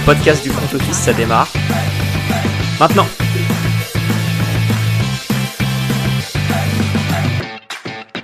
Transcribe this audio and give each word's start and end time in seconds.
Le 0.00 0.06
podcast 0.06 0.42
du 0.42 0.48
front 0.48 0.76
office, 0.76 0.96
ça 0.96 1.12
démarre. 1.12 1.52
Maintenant. 2.80 3.06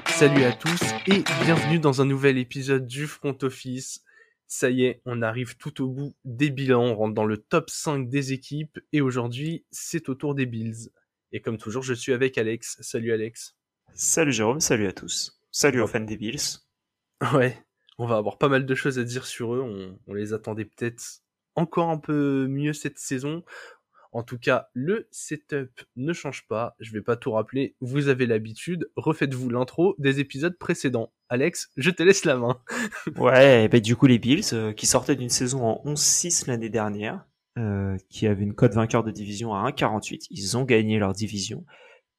Salut 0.06 0.44
à 0.44 0.52
tous 0.52 0.80
et 1.06 1.22
bienvenue 1.44 1.78
dans 1.78 2.00
un 2.00 2.06
nouvel 2.06 2.38
épisode 2.38 2.86
du 2.86 3.06
front 3.06 3.36
office. 3.42 4.02
Ça 4.46 4.70
y 4.70 4.84
est, 4.84 5.02
on 5.04 5.20
arrive 5.20 5.58
tout 5.58 5.82
au 5.82 5.88
bout 5.88 6.16
des 6.24 6.48
bilans, 6.48 6.82
on 6.82 6.96
rentre 6.96 7.14
dans 7.14 7.26
le 7.26 7.36
top 7.36 7.68
5 7.68 8.08
des 8.08 8.32
équipes 8.32 8.80
et 8.94 9.02
aujourd'hui, 9.02 9.66
c'est 9.70 10.08
au 10.08 10.14
tour 10.14 10.34
des 10.34 10.46
Bills. 10.46 10.88
Et 11.32 11.40
comme 11.40 11.58
toujours, 11.58 11.82
je 11.82 11.92
suis 11.92 12.14
avec 12.14 12.38
Alex. 12.38 12.78
Salut 12.80 13.12
Alex. 13.12 13.54
Salut 13.92 14.32
Jérôme, 14.32 14.60
salut 14.60 14.86
à 14.86 14.92
tous. 14.92 15.42
Salut 15.52 15.82
aux 15.82 15.86
fans 15.86 16.00
des 16.00 16.16
Bills. 16.16 16.40
Ouais, 17.34 17.62
on 17.98 18.06
va 18.06 18.16
avoir 18.16 18.38
pas 18.38 18.48
mal 18.48 18.64
de 18.64 18.74
choses 18.74 18.98
à 18.98 19.04
dire 19.04 19.26
sur 19.26 19.54
eux. 19.54 19.60
On, 19.60 19.98
on 20.06 20.14
les 20.14 20.32
attendait 20.32 20.64
peut-être 20.64 21.20
encore 21.56 21.90
un 21.90 21.98
peu 21.98 22.46
mieux 22.48 22.72
cette 22.72 22.98
saison. 22.98 23.42
En 24.12 24.22
tout 24.22 24.38
cas, 24.38 24.68
le 24.72 25.08
setup 25.10 25.82
ne 25.96 26.12
change 26.14 26.46
pas. 26.48 26.74
Je 26.80 26.92
vais 26.92 27.02
pas 27.02 27.16
tout 27.16 27.32
rappeler. 27.32 27.76
Vous 27.80 28.08
avez 28.08 28.24
l'habitude. 28.24 28.90
Refaites-vous 28.96 29.50
l'intro 29.50 29.94
des 29.98 30.20
épisodes 30.20 30.56
précédents. 30.56 31.12
Alex, 31.28 31.70
je 31.76 31.90
te 31.90 32.02
laisse 32.02 32.24
la 32.24 32.36
main. 32.36 32.60
ouais, 33.18 33.68
ben 33.68 33.80
du 33.80 33.96
coup 33.96 34.06
les 34.06 34.18
Bills 34.18 34.54
euh, 34.54 34.72
qui 34.72 34.86
sortaient 34.86 35.16
d'une 35.16 35.28
saison 35.28 35.64
en 35.64 35.82
11-6 35.84 36.48
l'année 36.48 36.70
dernière, 36.70 37.26
euh, 37.58 37.98
qui 38.08 38.26
avait 38.26 38.44
une 38.44 38.54
cote 38.54 38.72
vainqueur 38.72 39.02
de 39.02 39.10
division 39.10 39.54
à 39.54 39.68
1,48. 39.70 40.28
Ils 40.30 40.56
ont 40.56 40.64
gagné 40.64 40.98
leur 40.98 41.12
division. 41.12 41.66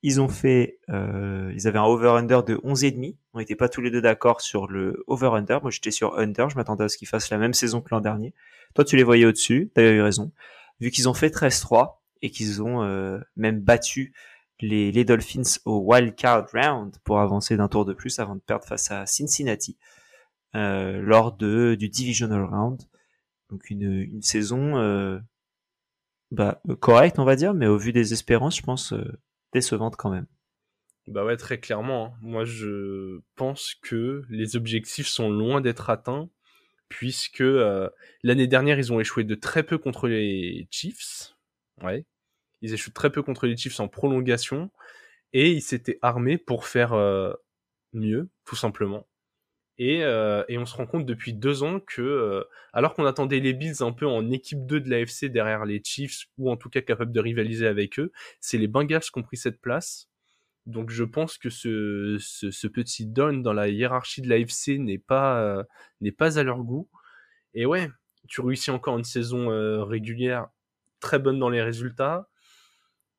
Ils 0.04 0.22
ont 0.22 0.30
fait, 0.30 0.80
euh, 0.90 1.52
ils 1.56 1.68
avaient 1.68 1.80
un 1.80 1.86
over/under 1.86 2.44
de 2.44 2.58
11,5. 2.64 3.16
On 3.34 3.40
n'était 3.40 3.56
pas 3.56 3.70
tous 3.70 3.82
les 3.82 3.90
deux 3.90 4.02
d'accord 4.02 4.42
sur 4.42 4.68
le 4.68 5.04
over/under. 5.08 5.62
Moi, 5.64 5.72
j'étais 5.72 5.90
sur 5.90 6.20
under. 6.20 6.50
Je 6.50 6.58
m'attendais 6.58 6.84
à 6.84 6.90
ce 6.90 6.98
qu'ils 6.98 7.08
fassent 7.08 7.32
la 7.32 7.40
même 7.40 7.54
saison 7.54 7.82
que 7.82 7.90
l'an 7.90 8.02
dernier. 8.02 8.36
Toi, 8.76 8.86
tu 8.86 8.96
les 8.96 9.04
voyais 9.04 9.26
au-dessus. 9.26 9.72
T'avais 9.74 9.92
eu 9.92 10.02
raison. 10.02 10.32
Vu 10.80 10.92
qu'ils 10.92 11.10
ont 11.10 11.14
fait 11.14 11.30
13-3 11.30 12.02
et 12.22 12.30
qu'ils 12.32 12.62
ont 12.62 12.84
euh, 12.84 13.20
même 13.36 13.60
battu 13.62 14.14
les, 14.60 14.92
les 14.92 15.06
Dolphins 15.06 15.60
au 15.66 15.80
wild 15.80 16.16
card 16.16 16.48
round 16.54 16.96
pour 17.04 17.20
avancer 17.20 17.58
d'un 17.58 17.68
tour 17.68 17.86
de 17.86 17.94
plus 17.94 18.20
avant 18.20 18.36
de 18.36 18.42
perdre 18.42 18.66
face 18.66 18.90
à 18.92 19.06
Cincinnati 19.06 19.78
euh, 20.56 21.02
lors 21.02 21.36
de 21.36 21.76
du 21.76 21.90
divisional 21.90 22.44
round. 22.44 22.82
Donc 23.50 23.70
une, 23.70 23.84
une 24.02 24.22
saison 24.22 24.78
euh, 24.78 25.20
bah, 26.32 26.62
correcte, 26.80 27.20
on 27.20 27.26
va 27.26 27.36
dire, 27.36 27.54
mais 27.54 27.68
au 27.68 27.78
vu 27.78 27.94
des 27.94 28.14
espérances, 28.14 28.58
je 28.58 28.64
pense 28.64 28.94
euh, 28.94 29.20
décevante 29.54 29.96
quand 29.96 30.10
même. 30.10 30.26
Bah 31.08 31.24
ouais, 31.24 31.38
très 31.38 31.60
clairement. 31.60 32.08
hein. 32.08 32.18
Moi, 32.22 32.44
je 32.44 33.22
pense 33.36 33.76
que 33.82 34.24
les 34.30 34.58
objectifs 34.58 35.08
sont 35.08 35.30
loin 35.30 35.62
d'être 35.62 35.90
atteints, 35.90 36.30
puisque 36.90 37.42
euh, 37.42 37.90
l'année 38.24 38.48
dernière, 38.48 38.80
ils 38.80 38.92
ont 38.94 39.00
échoué 39.00 39.24
de 39.24 39.36
très 39.36 39.64
peu 39.64 39.78
contre 39.78 40.08
les 40.08 40.68
Chiefs. 40.72 41.36
Ouais. 41.84 42.06
Ils 42.62 42.74
échouent 42.74 42.92
très 42.92 43.12
peu 43.12 43.22
contre 43.22 43.48
les 43.48 43.56
Chiefs 43.56 43.80
en 43.80 43.88
prolongation, 43.88 44.72
et 45.34 45.52
ils 45.52 45.62
s'étaient 45.62 46.00
armés 46.02 46.38
pour 46.38 46.66
faire 46.66 46.94
euh, 46.94 47.34
mieux, 47.94 48.30
tout 48.46 48.56
simplement. 48.56 49.08
Et, 49.80 50.04
euh, 50.04 50.44
et 50.48 50.58
on 50.58 50.66
se 50.66 50.76
rend 50.76 50.88
compte 50.88 51.06
depuis 51.06 51.34
deux 51.34 51.62
ans 51.62 51.80
que, 51.80 52.44
alors 52.74 52.96
qu'on 52.96 53.06
attendait 53.06 53.40
les 53.40 53.54
Bills 53.54 53.82
un 53.82 53.92
peu 53.92 54.08
en 54.08 54.32
équipe 54.32 54.66
2 54.66 54.82
de 54.82 54.90
l'AFC 54.90 55.26
derrière 55.26 55.66
les 55.66 55.82
Chiefs, 55.84 56.26
ou 56.40 56.50
en 56.50 56.58
tout 56.58 56.70
cas 56.70 56.82
capable 56.82 57.12
de 57.12 57.20
rivaliser 57.20 57.68
avec 57.68 58.00
eux, 58.00 58.12
c'est 58.40 58.58
les 58.58 58.68
Bengals 58.68 59.02
qui 59.02 59.20
ont 59.20 59.24
pris 59.24 59.38
cette 59.38 59.62
place. 59.62 60.10
Donc 60.68 60.90
je 60.92 61.06
pense 61.06 61.38
que 61.38 61.50
ce, 61.50 62.18
ce, 62.20 62.68
petit 62.68 63.06
down 63.06 63.42
dans 63.42 63.54
la 63.54 63.70
hiérarchie 63.70 64.22
de 64.22 64.28
l'AFC 64.28 64.78
n'est 64.78 64.98
pas, 64.98 65.40
euh, 65.40 65.64
n'est 66.02 66.12
pas 66.12 66.38
à 66.38 66.44
leur 66.44 66.62
goût. 66.62 66.90
Et 67.54 67.66
ouais, 67.66 67.90
tu 68.28 68.42
réussis 68.42 68.70
encore 68.70 68.98
une 68.98 69.06
saison 69.06 69.50
euh, 69.50 69.86
régulière 69.86 70.50
très 71.00 71.20
bonne 71.20 71.40
dans 71.40 71.50
les 71.50 71.62
résultats. 71.62 72.28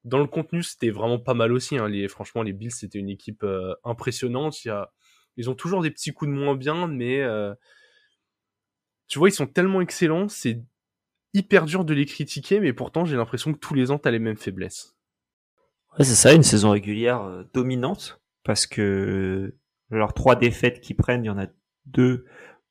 Dans 0.05 0.19
le 0.19 0.27
contenu, 0.27 0.63
c'était 0.63 0.91
vraiment 0.91 1.19
pas 1.19 1.33
mal 1.33 1.53
aussi. 1.53 1.79
Hein. 1.79 1.91
Franchement, 2.09 2.43
les 2.43 2.53
Bills, 2.53 2.71
c'était 2.71 2.99
une 2.99 3.09
équipe 3.09 3.43
euh, 3.45 3.75
impressionnante. 3.83 4.59
Ils 5.39 5.49
ont 5.49 5.55
toujours 5.55 5.81
des 5.81 5.91
petits 5.91 6.13
coups 6.13 6.31
de 6.31 6.37
moins 6.37 6.55
bien, 6.55 6.87
mais 6.87 7.25
tu 9.07 9.19
vois, 9.19 9.31
ils 9.31 9.33
sont 9.33 9.47
tellement 9.47 9.81
excellents, 9.81 10.29
c'est 10.29 10.63
hyper 11.33 11.65
dur 11.65 11.85
de 11.87 11.95
les 11.95 12.05
critiquer, 12.05 12.61
mais 12.61 12.75
pourtant, 12.75 13.07
j'ai 13.07 13.17
l'impression 13.17 13.55
que 13.55 13.59
tous 13.59 13.73
les 13.73 13.91
ans, 13.91 13.99
t'as 13.99 14.11
les 14.11 14.19
mêmes 14.19 14.37
faiblesses. 14.37 14.98
Ouais, 15.99 16.05
c'est 16.05 16.15
ça, 16.15 16.33
une 16.33 16.43
saison 16.43 16.71
régulière 16.71 17.23
euh, 17.23 17.43
dominante, 17.55 18.21
parce 18.45 18.67
que 18.67 19.55
leurs 19.91 20.15
trois 20.15 20.37
défaites 20.37 20.81
qu'ils 20.81 20.97
prennent, 20.97 21.25
il 21.25 21.29
y 21.29 21.31
en 21.31 21.39
a 21.39 21.47
deux, 21.87 22.25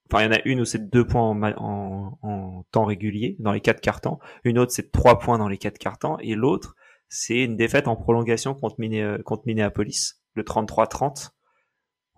enfin 0.09 0.21
il 0.23 0.25
y 0.25 0.27
en 0.29 0.37
a 0.37 0.41
une 0.45 0.61
où 0.61 0.65
c'est 0.65 0.89
deux 0.89 1.05
points 1.05 1.21
en, 1.23 1.41
en, 1.43 2.19
en 2.21 2.63
temps 2.71 2.85
régulier, 2.85 3.35
dans 3.39 3.51
les 3.51 3.61
quatre 3.61 3.81
cartons, 3.81 4.19
une 4.43 4.57
autre 4.59 4.71
c'est 4.71 4.91
trois 4.91 5.19
points 5.19 5.37
dans 5.37 5.47
les 5.49 5.57
quatre 5.57 5.77
cartons, 5.77 6.17
et 6.19 6.35
l'autre 6.35 6.75
c'est 7.09 7.43
une 7.43 7.57
défaite 7.57 7.87
en 7.87 7.95
prolongation 7.95 8.53
contre, 8.53 8.79
Miné- 8.79 9.21
contre 9.23 9.43
Minneapolis, 9.45 10.21
le 10.35 10.43
33-30, 10.43 11.31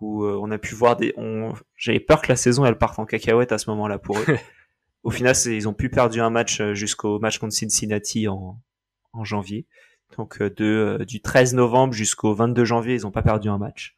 où 0.00 0.24
euh, 0.24 0.38
on 0.40 0.50
a 0.50 0.58
pu 0.58 0.74
voir 0.74 0.96
des... 0.96 1.12
On... 1.16 1.52
J'avais 1.76 2.00
peur 2.00 2.22
que 2.22 2.28
la 2.28 2.36
saison 2.36 2.64
elle 2.64 2.78
parte 2.78 2.98
en 2.98 3.04
cacahuète 3.06 3.52
à 3.52 3.58
ce 3.58 3.68
moment-là 3.70 3.98
pour 3.98 4.18
eux. 4.18 4.24
Au 5.02 5.10
final, 5.10 5.34
c'est- 5.34 5.54
ils 5.56 5.68
ont 5.68 5.74
pu 5.74 5.90
perdu 5.90 6.20
un 6.20 6.30
match 6.30 6.60
euh, 6.60 6.74
jusqu'au 6.74 7.18
match 7.20 7.38
contre 7.38 7.52
Cincinnati 7.54 8.28
en, 8.28 8.60
en 9.12 9.24
janvier. 9.24 9.66
Donc 10.16 10.40
euh, 10.40 10.52
euh, 10.60 11.04
du 11.04 11.20
13 11.20 11.54
novembre 11.54 11.92
jusqu'au 11.92 12.34
22 12.34 12.64
janvier, 12.64 12.94
ils 12.94 13.02
n'ont 13.02 13.10
pas 13.10 13.22
perdu 13.22 13.48
un 13.48 13.58
match. 13.58 13.94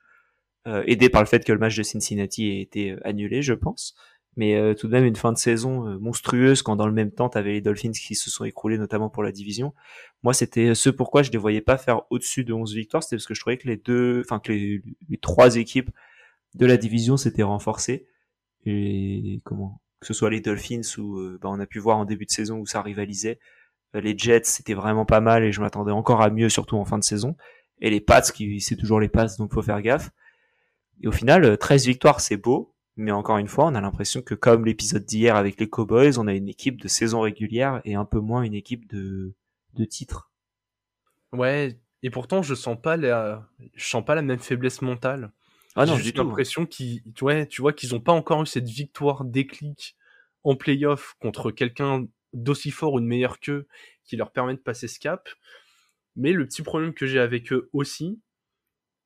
Euh, 0.69 0.85
aidé 0.87 1.09
par 1.09 1.23
le 1.23 1.27
fait 1.27 1.45
que 1.45 1.53
le 1.53 1.59
match 1.59 1.77
de 1.77 1.83
Cincinnati 1.83 2.47
ait 2.47 2.61
été 2.61 2.93
euh, 2.93 3.01
annulé, 3.07 3.43
je 3.43 3.55
pense. 3.55 3.95
Mais 4.37 4.75
tout 4.77 4.87
de 4.87 4.93
même 4.93 5.05
une 5.05 5.17
fin 5.17 5.31
de 5.31 5.37
saison 5.37 5.99
monstrueuse 6.01 6.63
quand 6.63 6.75
dans 6.75 6.87
le 6.87 6.93
même 6.95 7.11
temps, 7.11 7.29
tu 7.29 7.37
avais 7.37 7.53
les 7.53 7.61
Dolphins 7.61 7.93
qui 7.93 8.15
se 8.15 8.31
sont 8.31 8.47
écroulés 8.47 8.79
notamment 8.79 9.11
pour 9.11 9.23
la 9.23 9.31
division. 9.31 9.75
Moi, 10.23 10.33
c'était 10.33 10.75
ce 10.75 10.89
pourquoi 10.89 11.23
je 11.23 11.31
les 11.31 11.37
voyais 11.37 11.61
pas 11.61 11.77
faire 11.77 12.01
au-dessus 12.09 12.43
de 12.43 12.55
11 12.55 12.75
victoires, 12.75 13.03
c'était 13.03 13.17
parce 13.17 13.27
que 13.27 13.35
je 13.35 13.41
trouvais 13.41 13.59
que 13.59 13.69
les 13.69 13.77
deux, 13.77 14.23
enfin 14.25 14.41
que 14.41 14.81
trois 15.21 15.57
équipes 15.57 15.91
de 16.55 16.65
la 16.65 16.79
division 16.79 17.19
s'étaient 17.19 17.43
renforcées. 17.43 18.07
Et 18.65 19.43
comment 19.45 19.83
que 20.01 20.07
ce 20.07 20.15
soit 20.15 20.31
les 20.31 20.41
Dolphins 20.41 20.81
ou 20.97 21.21
bah, 21.43 21.51
on 21.51 21.61
a 21.61 21.67
pu 21.67 21.79
voir 21.79 21.99
en 21.99 22.07
début 22.07 22.25
de 22.25 22.31
saison 22.31 22.57
où 22.57 22.65
ça 22.65 22.81
rivalisait. 22.81 23.39
Euh, 23.95 24.01
les 24.01 24.17
Jets, 24.17 24.45
c'était 24.45 24.75
vraiment 24.75 25.05
pas 25.05 25.21
mal 25.21 25.45
et 25.45 25.53
je 25.53 25.61
m'attendais 25.61 25.93
encore 25.93 26.23
à 26.23 26.31
mieux, 26.31 26.49
surtout 26.49 26.77
en 26.77 26.85
fin 26.85 26.99
de 26.99 27.05
saison. 27.05 27.37
Et 27.81 27.91
les 27.91 28.01
Pats, 28.01 28.23
qui 28.23 28.61
c'est 28.61 28.77
toujours 28.77 29.01
les 29.01 29.09
Pats, 29.09 29.27
donc 29.39 29.53
faut 29.53 29.63
faire 29.63 29.83
gaffe. 29.83 30.11
Et 31.03 31.09
au 31.09 31.13
final, 31.13 31.45
euh, 31.45 31.57
13 31.57 31.87
victoires, 31.87 32.21
c'est 32.21 32.37
beau, 32.37 32.75
mais 32.97 33.11
encore 33.11 33.39
une 33.39 33.49
fois, 33.49 33.67
on 33.67 33.75
a 33.75 33.81
l'impression 33.81 34.23
que 34.23 34.35
comme 34.35 34.65
l'épisode 34.65 35.05
d'hier 35.05 35.37
avec 35.37 35.59
les 35.59 35.69
Cowboys, 35.69 36.19
on 36.19 36.27
a 36.27 36.35
une 36.35 36.49
équipe 36.49 36.81
de 36.81 36.89
saison 36.89 37.21
régulière 37.21 37.81
et 37.85 37.95
un 37.95 38.05
peu 38.05 38.21
moins 38.21 38.43
une 38.43 38.55
équipe 38.55 38.87
de, 38.89 39.35
de 39.75 39.85
titre. 39.85 40.31
Ouais, 41.33 41.79
et 42.03 42.11
pourtant, 42.11 42.43
je 42.43 42.55
sens 42.55 42.77
pas 42.81 42.97
la, 42.97 43.49
je 43.75 43.87
sens 43.87 44.05
pas 44.05 44.15
la 44.15 44.23
même 44.23 44.39
faiblesse 44.39 44.83
mentale. 44.83 45.33
Ah 45.75 45.87
non, 45.87 45.97
J'ai 45.97 46.13
l'impression 46.13 46.67
qu'ils, 46.67 47.03
tu 47.15 47.21
vois, 47.25 47.47
tu 47.47 47.63
vois 47.63 47.73
qu'ils 47.73 47.95
ont 47.95 48.01
pas 48.01 48.13
encore 48.13 48.43
eu 48.43 48.47
cette 48.47 48.69
victoire 48.69 49.25
déclic 49.25 49.97
en 50.45 50.55
playoff 50.55 51.15
contre 51.21 51.51
quelqu'un 51.51 52.07
d'aussi 52.33 52.71
fort 52.71 52.95
ou 52.95 53.01
de 53.01 53.07
meilleur 53.07 53.41
qu'eux 53.41 53.67
qui 54.05 54.17
leur 54.17 54.33
permet 54.33 54.55
de 54.55 54.59
passer 54.59 54.89
ce 54.89 54.99
cap. 54.99 55.29
Mais 56.17 56.33
le 56.33 56.47
petit 56.47 56.63
problème 56.63 56.95
que 56.95 57.07
j'ai 57.07 57.21
avec 57.21 57.53
eux 57.53 57.69
aussi, 57.73 58.21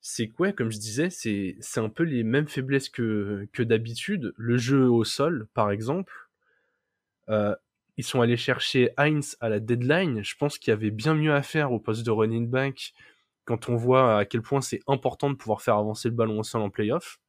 c'est 0.00 0.28
que, 0.28 0.34
ouais, 0.38 0.52
comme 0.52 0.70
je 0.70 0.78
disais, 0.78 1.10
c'est, 1.10 1.56
c'est 1.60 1.80
un 1.80 1.88
peu 1.88 2.04
les 2.04 2.22
mêmes 2.22 2.48
faiblesses 2.48 2.88
que, 2.88 3.48
que 3.52 3.62
d'habitude. 3.62 4.32
Le 4.36 4.56
jeu 4.56 4.88
au 4.88 5.04
sol, 5.04 5.48
par 5.54 5.70
exemple. 5.70 6.12
Euh, 7.28 7.54
ils 7.96 8.04
sont 8.04 8.20
allés 8.20 8.36
chercher 8.36 8.90
Heinz 8.98 9.36
à 9.40 9.48
la 9.48 9.58
deadline. 9.58 10.22
Je 10.22 10.36
pense 10.36 10.58
qu'il 10.58 10.70
y 10.70 10.74
avait 10.74 10.90
bien 10.90 11.14
mieux 11.14 11.34
à 11.34 11.42
faire 11.42 11.72
au 11.72 11.80
poste 11.80 12.04
de 12.04 12.10
running 12.10 12.48
back 12.48 12.92
quand 13.44 13.68
on 13.68 13.76
voit 13.76 14.18
à 14.18 14.24
quel 14.24 14.42
point 14.42 14.60
c'est 14.60 14.80
important 14.86 15.30
de 15.30 15.34
pouvoir 15.34 15.62
faire 15.62 15.76
avancer 15.76 16.08
le 16.08 16.14
ballon 16.14 16.40
au 16.40 16.42
sol 16.42 16.62
en 16.62 16.70
playoff. 16.70 17.20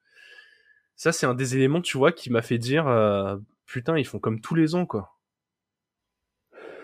Ça, 0.96 1.11
c'est 1.11 1.26
un 1.26 1.35
des 1.35 1.55
éléments, 1.55 1.82
tu 1.82 1.97
vois, 1.97 2.11
qui 2.11 2.32
m'a 2.32 2.41
fait 2.41 2.58
dire, 2.58 2.88
euh, 2.88 3.38
putain, 3.66 3.97
ils 3.97 4.05
font 4.05 4.20
comme 4.20 4.41
tous 4.41 4.55
les 4.55 4.76
ans, 4.76 4.85
quoi. 4.85 5.16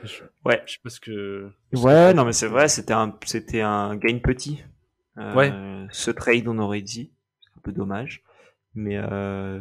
Je, 0.04 0.24
Ouais. 0.46 0.62
je 0.66 0.74
sais 0.74 0.80
pas 0.84 0.90
ce 0.90 1.00
que... 1.00 1.50
Ouais, 1.74 2.14
non 2.14 2.26
mais 2.26 2.34
c'est 2.34 2.48
vrai, 2.48 2.68
c'était 2.68 2.94
un, 2.94 3.16
c'était 3.26 3.62
un 3.62 3.96
gain 3.96 4.20
petit. 4.20 4.64
Euh, 5.18 5.34
Ouais. 5.34 5.52
Ce 5.92 6.12
trade, 6.12 6.48
on 6.48 6.58
aurait 6.60 6.82
dit. 6.82 7.12
C'est 7.42 7.50
un 7.58 7.62
peu 7.64 7.72
dommage. 7.72 8.24
Mais 8.76 8.98
euh... 8.98 9.60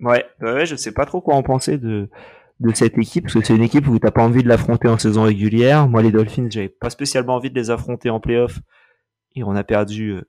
ouais, 0.00 0.24
ouais, 0.40 0.52
ouais, 0.52 0.66
je 0.66 0.76
sais 0.76 0.92
pas 0.92 1.06
trop 1.06 1.20
quoi 1.20 1.34
en 1.34 1.42
penser 1.42 1.78
de 1.78 2.08
de 2.58 2.74
cette 2.74 2.96
équipe 2.96 3.24
parce 3.24 3.34
que 3.34 3.44
c'est 3.44 3.54
une 3.54 3.62
équipe 3.62 3.86
où 3.86 3.98
t'as 3.98 4.10
pas 4.10 4.22
envie 4.22 4.42
de 4.42 4.48
l'affronter 4.48 4.88
en 4.88 4.96
saison 4.96 5.24
régulière. 5.24 5.88
Moi, 5.88 6.00
les 6.02 6.10
Dolphins, 6.10 6.48
j'avais 6.48 6.70
pas 6.70 6.88
spécialement 6.88 7.34
envie 7.34 7.50
de 7.50 7.54
les 7.54 7.68
affronter 7.70 8.08
en 8.08 8.18
playoff 8.18 8.60
et 9.34 9.44
on 9.44 9.54
a 9.54 9.62
perdu. 9.62 10.12
euh, 10.12 10.22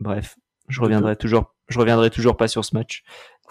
Bref, 0.00 0.36
je 0.68 0.80
reviendrai 0.80 1.14
toujours, 1.14 1.54
je 1.68 1.78
reviendrai 1.78 2.10
toujours 2.10 2.36
pas 2.36 2.48
sur 2.48 2.64
ce 2.64 2.74
match. 2.74 3.04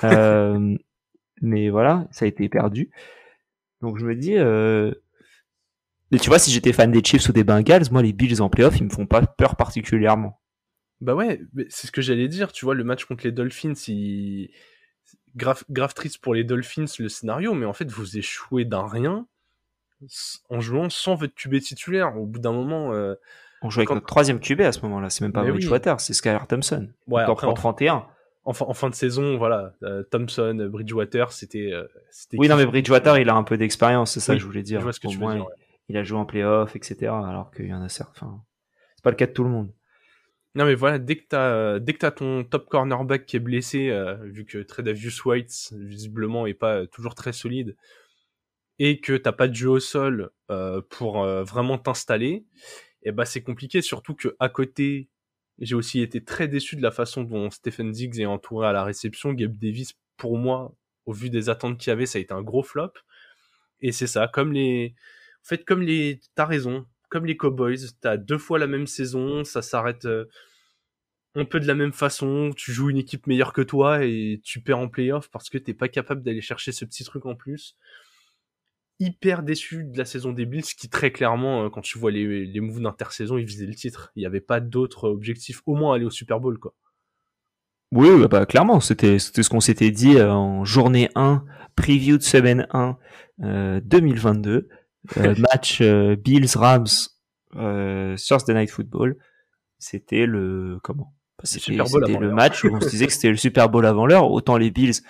Euh, 0.03 0.75
mais 1.41 1.69
voilà, 1.69 2.05
ça 2.11 2.25
a 2.25 2.27
été 2.27 2.49
perdu. 2.49 2.91
Donc 3.81 3.97
je 3.97 4.05
me 4.05 4.15
dis, 4.15 4.37
euh... 4.37 4.93
mais 6.11 6.19
tu 6.19 6.29
vois, 6.29 6.39
si 6.39 6.51
j'étais 6.51 6.73
fan 6.73 6.91
des 6.91 7.03
Chiefs 7.03 7.27
ou 7.29 7.31
des 7.31 7.43
Bengals, 7.43 7.91
moi 7.91 8.01
les 8.01 8.13
Bills 8.13 8.41
en 8.41 8.49
playoff, 8.49 8.77
ils 8.77 8.85
me 8.85 8.89
font 8.89 9.07
pas 9.07 9.21
peur 9.25 9.55
particulièrement. 9.55 10.39
Bah 10.99 11.15
ouais, 11.15 11.41
mais 11.53 11.65
c'est 11.69 11.87
ce 11.87 11.91
que 11.91 12.01
j'allais 12.01 12.27
dire, 12.27 12.51
tu 12.51 12.65
vois, 12.65 12.75
le 12.75 12.83
match 12.83 13.05
contre 13.05 13.23
les 13.23 13.31
Dolphins, 13.31 13.73
il... 13.87 14.51
grave, 15.35 15.63
grave 15.69 15.93
triste 15.95 16.19
pour 16.19 16.35
les 16.35 16.43
Dolphins 16.43 16.85
le 16.99 17.09
scénario, 17.09 17.53
mais 17.55 17.65
en 17.65 17.73
fait, 17.73 17.89
vous 17.89 18.17
échouez 18.17 18.65
d'un 18.65 18.87
rien 18.87 19.25
en 20.49 20.59
jouant 20.59 20.89
sans 20.89 21.15
votre 21.15 21.33
QB 21.35 21.59
titulaire. 21.59 22.17
Au 22.17 22.25
bout 22.25 22.39
d'un 22.39 22.51
moment. 22.51 22.93
Euh, 22.93 23.15
on 23.61 23.69
joue 23.69 23.81
avec 23.81 23.89
notre 23.91 24.05
troisième 24.05 24.39
QB 24.39 24.61
à 24.61 24.71
ce 24.71 24.81
moment-là. 24.81 25.09
C'est 25.09 25.23
même 25.23 25.33
pas 25.33 25.43
Bridgewater, 25.43 25.99
c'est 25.99 26.13
Skylar 26.13 26.47
Thompson. 26.47 26.89
Ouais, 27.07 27.21
après, 27.21 27.47
en 27.47 27.53
31. 27.53 28.05
En 28.43 28.53
fin, 28.53 28.65
en 28.65 28.73
fin, 28.73 28.89
de 28.89 28.95
saison, 28.95 29.37
voilà, 29.37 29.73
euh, 29.83 30.03
Thompson, 30.03 30.67
Bridgewater, 30.71 31.31
c'était. 31.31 31.71
Euh, 31.71 31.87
oui, 32.33 32.47
non, 32.47 32.55
mais 32.55 32.65
Bridgewater, 32.65 33.19
il 33.19 33.29
a 33.29 33.35
un 33.35 33.43
peu 33.43 33.57
d'expérience, 33.57 34.13
c'est 34.13 34.19
ça 34.19 34.33
que 34.33 34.39
je 34.39 34.45
voulais 34.45 34.63
dire. 34.63 34.79
Je 34.79 34.83
vois 34.83 34.93
ce 34.93 34.99
que 34.99 35.07
tu 35.07 35.17
veux 35.17 35.33
dire, 35.33 35.45
Il 35.89 35.97
a 35.97 36.03
joué 36.03 36.17
en 36.17 36.25
playoff, 36.25 36.75
etc. 36.75 37.11
Alors 37.11 37.51
qu'il 37.51 37.67
y 37.67 37.73
en 37.73 37.83
a 37.83 37.89
certains. 37.89 38.41
c'est 38.95 39.03
pas 39.03 39.11
le 39.11 39.15
cas 39.15 39.27
de 39.27 39.33
tout 39.33 39.43
le 39.43 39.49
monde. 39.49 39.71
Non 40.53 40.65
mais 40.65 40.75
voilà, 40.75 40.99
dès 40.99 41.15
que 41.15 41.23
t'as 41.29 41.79
dès 41.79 41.93
que 41.93 41.99
t'as 41.99 42.11
ton 42.11 42.43
top 42.43 42.67
cornerback 42.67 43.25
qui 43.25 43.37
est 43.37 43.39
blessé, 43.39 43.89
euh, 43.89 44.15
vu 44.23 44.45
que 44.45 44.57
Tredavious 44.57 45.21
White 45.23 45.73
visiblement 45.73 46.45
est 46.45 46.53
pas 46.53 46.85
toujours 46.87 47.15
très 47.15 47.31
solide, 47.31 47.77
et 48.77 48.99
que 48.99 49.15
t'as 49.15 49.31
pas 49.31 49.47
de 49.47 49.55
jeu 49.55 49.69
au 49.69 49.79
sol 49.79 50.31
euh, 50.49 50.81
pour 50.89 51.23
euh, 51.23 51.43
vraiment 51.43 51.77
t'installer, 51.77 52.45
et 53.03 53.09
eh 53.09 53.11
bah 53.13 53.25
c'est 53.25 53.43
compliqué. 53.43 53.81
Surtout 53.81 54.13
que 54.13 54.35
à 54.39 54.49
côté, 54.49 55.09
j'ai 55.61 55.75
aussi 55.75 56.01
été 56.01 56.23
très 56.23 56.47
déçu 56.47 56.75
de 56.75 56.81
la 56.81 56.91
façon 56.91 57.23
dont 57.23 57.49
Stephen 57.51 57.91
Diggs 57.91 58.19
est 58.19 58.25
entouré 58.25 58.67
à 58.67 58.71
la 58.73 58.83
réception. 58.83 59.31
Gabe 59.33 59.57
Davis, 59.57 59.93
pour 60.17 60.37
moi, 60.37 60.75
au 61.05 61.13
vu 61.13 61.29
des 61.29 61.49
attentes 61.49 61.77
qu'il 61.77 61.91
y 61.91 61.93
avait, 61.93 62.07
ça 62.07 62.17
a 62.17 62.21
été 62.21 62.33
un 62.33 62.41
gros 62.41 62.63
flop. 62.63 62.93
Et 63.79 63.91
c'est 63.91 64.07
ça, 64.07 64.27
comme 64.27 64.53
les, 64.53 64.95
en 65.43 65.47
fait, 65.47 65.63
comme 65.65 65.81
les, 65.81 66.19
t'as 66.35 66.45
raison, 66.45 66.85
comme 67.09 67.25
les 67.25 67.37
Cowboys, 67.37 67.77
t'as 67.99 68.17
deux 68.17 68.37
fois 68.37 68.59
la 68.59 68.67
même 68.67 68.87
saison, 68.87 69.43
ça 69.43 69.61
s'arrête 69.61 70.05
euh, 70.05 70.25
un 71.35 71.45
peu 71.45 71.59
de 71.59 71.67
la 71.67 71.75
même 71.75 71.93
façon, 71.93 72.51
tu 72.55 72.71
joues 72.71 72.89
une 72.89 72.97
équipe 72.97 73.27
meilleure 73.27 73.53
que 73.53 73.61
toi 73.61 74.03
et 74.03 74.41
tu 74.43 74.61
perds 74.61 74.79
en 74.79 74.89
playoff 74.89 75.29
parce 75.29 75.49
que 75.49 75.57
t'es 75.57 75.73
pas 75.73 75.87
capable 75.87 76.23
d'aller 76.23 76.41
chercher 76.41 76.71
ce 76.71 76.85
petit 76.85 77.03
truc 77.03 77.25
en 77.25 77.35
plus. 77.35 77.75
Hyper 79.01 79.43
déçu 79.43 79.83
de 79.83 79.97
la 79.97 80.05
saison 80.05 80.31
des 80.31 80.45
Bills 80.45 80.63
qui 80.63 80.87
très 80.87 81.11
clairement, 81.11 81.65
euh, 81.65 81.69
quand 81.69 81.81
tu 81.81 81.99
vois 81.99 82.11
les, 82.11 82.45
les 82.45 82.59
moves 82.59 82.81
d'intersaison, 82.81 83.37
ils 83.37 83.45
visaient 83.45 83.65
le 83.65 83.75
titre. 83.75 84.11
Il 84.15 84.19
n'y 84.21 84.25
avait 84.25 84.41
pas 84.41 84.59
d'autre 84.59 85.09
objectif, 85.09 85.61
au 85.65 85.75
moins 85.75 85.95
aller 85.95 86.05
au 86.05 86.09
Super 86.09 86.39
Bowl 86.39 86.57
quoi. 86.57 86.73
Oui, 87.93 88.07
bah, 88.29 88.45
clairement, 88.45 88.79
c'était 88.79 89.19
ce 89.19 89.49
qu'on 89.49 89.59
s'était 89.59 89.91
dit 89.91 90.15
euh, 90.15 90.31
en 90.31 90.63
journée 90.63 91.09
1, 91.15 91.43
preview 91.75 92.17
de 92.17 92.23
semaine 92.23 92.67
1 92.71 92.97
2022. 93.83 94.69
Euh, 95.17 95.35
match 95.53 95.81
euh, 95.81 96.15
Bills 96.15 96.55
Rams 96.55 96.85
euh, 97.55 98.15
Thursday 98.17 98.53
Night 98.53 98.69
Football. 98.69 99.17
C'était 99.79 100.25
le 100.25 100.79
comment? 100.83 101.13
C'était 101.43 101.71
le 101.73 102.31
match 102.31 102.63
où 102.63 102.69
on 102.73 102.79
se 102.79 102.89
disait 102.89 103.07
que 103.07 103.13
c'était 103.13 103.31
le 103.31 103.37
Super 103.37 103.69
Bowl 103.69 103.85
avant 103.85 104.05
l'heure. 104.05 104.29
Autant 104.29 104.57
les 104.57 104.69
Bills, 104.69 105.01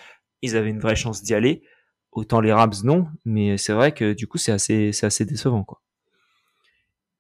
ils 0.42 0.56
avaient 0.56 0.70
une 0.70 0.80
vraie 0.80 0.96
chance 0.96 1.22
d'y 1.24 1.34
aller. 1.34 1.64
Autant 2.12 2.42
les 2.42 2.52
Rams 2.52 2.74
non, 2.84 3.08
mais 3.26 3.58
c'est 3.58 3.74
vrai 3.74 3.94
que 3.94 4.14
du 4.14 4.28
coup 4.28 4.38
c'est 4.38 4.52
assez 4.52 4.92
c'est 4.92 5.06
assez 5.06 5.26
décevant 5.26 5.64
quoi. 5.64 5.82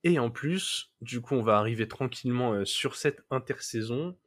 Et 0.03 0.17
en 0.19 0.31
plus, 0.31 0.91
du 1.01 1.21
coup, 1.21 1.35
on 1.35 1.43
va 1.43 1.57
arriver 1.57 1.87
tranquillement 1.87 2.65
sur 2.65 2.95
cette 2.95 3.23
intersaison. 3.29 4.17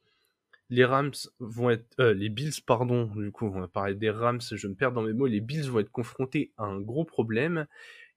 Les 0.70 0.84
Rams 0.84 1.12
vont 1.40 1.70
être, 1.70 2.00
les 2.00 2.28
Bills, 2.28 2.62
pardon, 2.64 3.06
du 3.16 3.32
coup, 3.32 3.46
on 3.46 3.60
va 3.60 3.68
parler 3.68 3.94
des 3.94 4.10
Rams, 4.10 4.40
je 4.40 4.68
me 4.68 4.74
perds 4.74 4.92
dans 4.92 5.02
mes 5.02 5.12
mots. 5.12 5.26
Les 5.26 5.40
Bills 5.40 5.68
vont 5.68 5.80
être 5.80 5.90
confrontés 5.90 6.52
à 6.58 6.64
un 6.64 6.80
gros 6.80 7.04
problème 7.04 7.66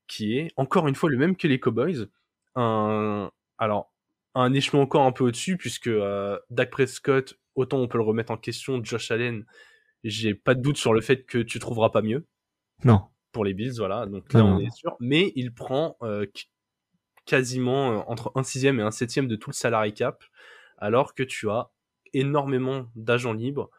qui 0.08 0.38
est 0.38 0.52
encore 0.56 0.88
une 0.88 0.96
fois 0.96 1.10
le 1.10 1.18
même 1.18 1.36
que 1.36 1.48
les 1.48 1.60
Cowboys. 1.60 2.08
Un, 2.56 3.32
alors, 3.58 3.92
un 4.36 4.54
échelon 4.54 4.82
encore 4.82 5.06
un 5.06 5.12
peu 5.12 5.24
au-dessus, 5.26 5.58
puisque 5.58 5.88
euh, 5.88 6.40
Dak 6.50 6.70
Prescott, 6.70 7.38
autant 7.56 7.80
on 7.80 7.88
peut 7.88 7.98
le 7.98 8.04
remettre 8.04 8.32
en 8.32 8.38
question, 8.38 8.84
Josh 8.84 9.12
Allen, 9.12 9.46
j'ai 10.04 10.34
pas 10.36 10.56
de 10.56 10.62
doute 10.62 10.78
sur 10.78 10.94
le 10.94 11.02
fait 11.02 11.26
que 11.26 11.40
tu 11.40 11.60
trouveras 11.60 11.90
pas 11.90 12.02
mieux. 12.02 12.26
Non. 12.84 13.02
Pour 13.32 13.46
les 13.46 13.54
Bills, 13.54 13.76
voilà. 13.78 14.06
Donc 14.06 14.32
là, 14.34 14.44
on 14.44 14.60
est 14.60 14.76
sûr. 14.76 14.96
Mais 15.00 15.32
il 15.36 15.54
prend 15.54 15.98
euh, 16.02 16.26
quasiment 17.26 17.92
euh, 17.92 18.04
entre 18.08 18.32
un 18.36 18.44
sixième 18.44 18.80
et 18.80 18.84
un 18.84 18.92
septième 18.92 19.28
de 19.28 19.36
tout 19.36 19.50
le 19.50 19.56
salary 19.56 19.94
cap, 19.94 20.24
alors 20.78 21.14
que 21.14 21.24
tu 21.24 21.50
as 21.50 21.70
énormément 22.14 22.88
d'agents 22.96 23.34
libres, 23.34 23.70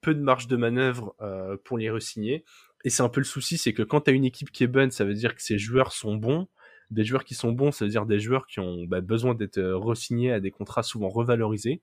peu 0.00 0.14
de 0.14 0.20
marge 0.20 0.48
de 0.48 0.56
manœuvre 0.56 1.14
euh, 1.20 1.56
pour 1.64 1.78
les 1.78 1.90
resigner. 1.90 2.44
Et 2.84 2.90
c'est 2.90 3.02
un 3.02 3.08
peu 3.08 3.20
le 3.20 3.24
souci, 3.24 3.58
c'est 3.58 3.72
que 3.72 3.82
quand 3.82 4.02
tu 4.02 4.10
as 4.10 4.12
une 4.12 4.24
équipe 4.24 4.50
qui 4.50 4.64
est 4.64 4.68
bonne, 4.68 4.90
ça 4.90 5.04
veut 5.04 5.14
dire 5.14 5.34
que 5.34 5.42
ces 5.42 5.58
joueurs 5.58 5.92
sont 5.92 6.14
bons. 6.16 6.48
Des 6.90 7.04
joueurs 7.04 7.24
qui 7.24 7.34
sont 7.34 7.50
bons, 7.50 7.72
ça 7.72 7.84
veut 7.84 7.90
dire 7.90 8.06
des 8.06 8.20
joueurs 8.20 8.46
qui 8.46 8.60
ont 8.60 8.84
bah, 8.84 9.00
besoin 9.00 9.34
d'être 9.34 9.60
re-signés 9.60 10.32
à 10.32 10.40
des 10.40 10.50
contrats 10.52 10.84
souvent 10.84 11.08
revalorisés. 11.08 11.80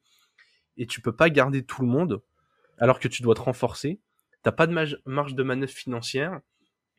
Et 0.77 0.87
tu 0.87 1.01
peux 1.01 1.15
pas 1.15 1.29
garder 1.29 1.63
tout 1.63 1.81
le 1.81 1.87
monde 1.87 2.21
alors 2.77 2.99
que 2.99 3.07
tu 3.07 3.21
dois 3.21 3.35
te 3.35 3.41
renforcer. 3.41 3.99
T'as 4.43 4.51
pas 4.51 4.67
de 4.67 4.73
marge 5.05 5.35
de 5.35 5.43
manœuvre 5.43 5.71
financière 5.71 6.39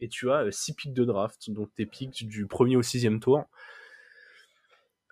et 0.01 0.09
tu 0.09 0.31
as 0.31 0.51
6 0.51 0.71
euh, 0.71 0.75
pics 0.77 0.95
de 0.95 1.05
draft, 1.05 1.51
donc 1.51 1.69
tes 1.75 1.87
pics 1.87 2.27
du 2.27 2.47
premier 2.47 2.77
au 2.77 2.83
sixième 2.83 3.21
tour. 3.21 3.45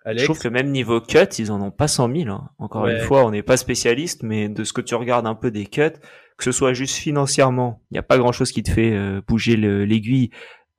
Alex... 0.05 0.21
Je 0.21 0.25
trouve 0.25 0.39
que 0.39 0.47
même 0.49 0.71
niveau 0.71 0.99
cut, 0.99 1.39
ils 1.39 1.51
en 1.51 1.61
ont 1.61 1.71
pas 1.71 1.87
100 1.87 2.13
000. 2.13 2.29
Hein. 2.29 2.49
Encore 2.57 2.87
une 2.87 2.99
fois, 2.99 3.25
on 3.25 3.31
n'est 3.31 3.43
pas 3.43 3.57
spécialiste, 3.57 4.23
mais 4.23 4.49
de 4.49 4.63
ce 4.63 4.73
que 4.73 4.81
tu 4.81 4.95
regardes 4.95 5.25
un 5.25 5.35
peu 5.35 5.49
des 5.49 5.65
cuts, 5.65 5.91
que 6.37 6.43
ce 6.43 6.51
soit 6.51 6.73
juste 6.73 6.95
financièrement, 6.95 7.81
il 7.89 7.95
n'y 7.95 7.99
a 7.99 8.03
pas 8.03 8.17
grand 8.17 8.31
chose 8.31 8.51
qui 8.51 8.63
te 8.63 8.71
fait 8.71 8.91
euh, 8.91 9.21
bouger 9.25 9.55
l'aiguille 9.55 10.31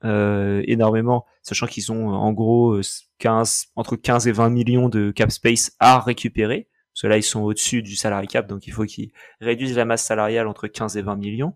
euh, 0.05 0.63
énormément, 0.67 1.25
sachant 1.43 1.67
qu'ils 1.67 1.91
ont 1.91 2.09
en 2.09 2.33
gros 2.33 2.79
15, 3.19 3.69
entre 3.77 3.97
15 3.97 4.29
et 4.29 4.33
20 4.33 4.51
millions 4.51 4.89
de 4.91 5.11
cap 5.11 5.31
space 5.31 5.73
à 5.81 6.01
récupérer. 6.01 6.69
Parce 6.93 7.03
que 7.03 7.07
là, 7.09 7.17
ils 7.17 7.25
sont 7.25 7.41
au-dessus 7.41 7.83
du 7.83 7.97
salarié 7.97 8.29
cap, 8.29 8.47
donc 8.47 8.69
il 8.69 8.73
faut 8.73 8.85
qu'ils 8.85 9.11
réduisent 9.41 9.77
la 9.77 9.85
masse 9.85 10.05
salariale 10.05 10.47
entre 10.47 10.69
15 10.69 10.97
et 10.97 11.03
20 11.03 11.17
millions. 11.17 11.55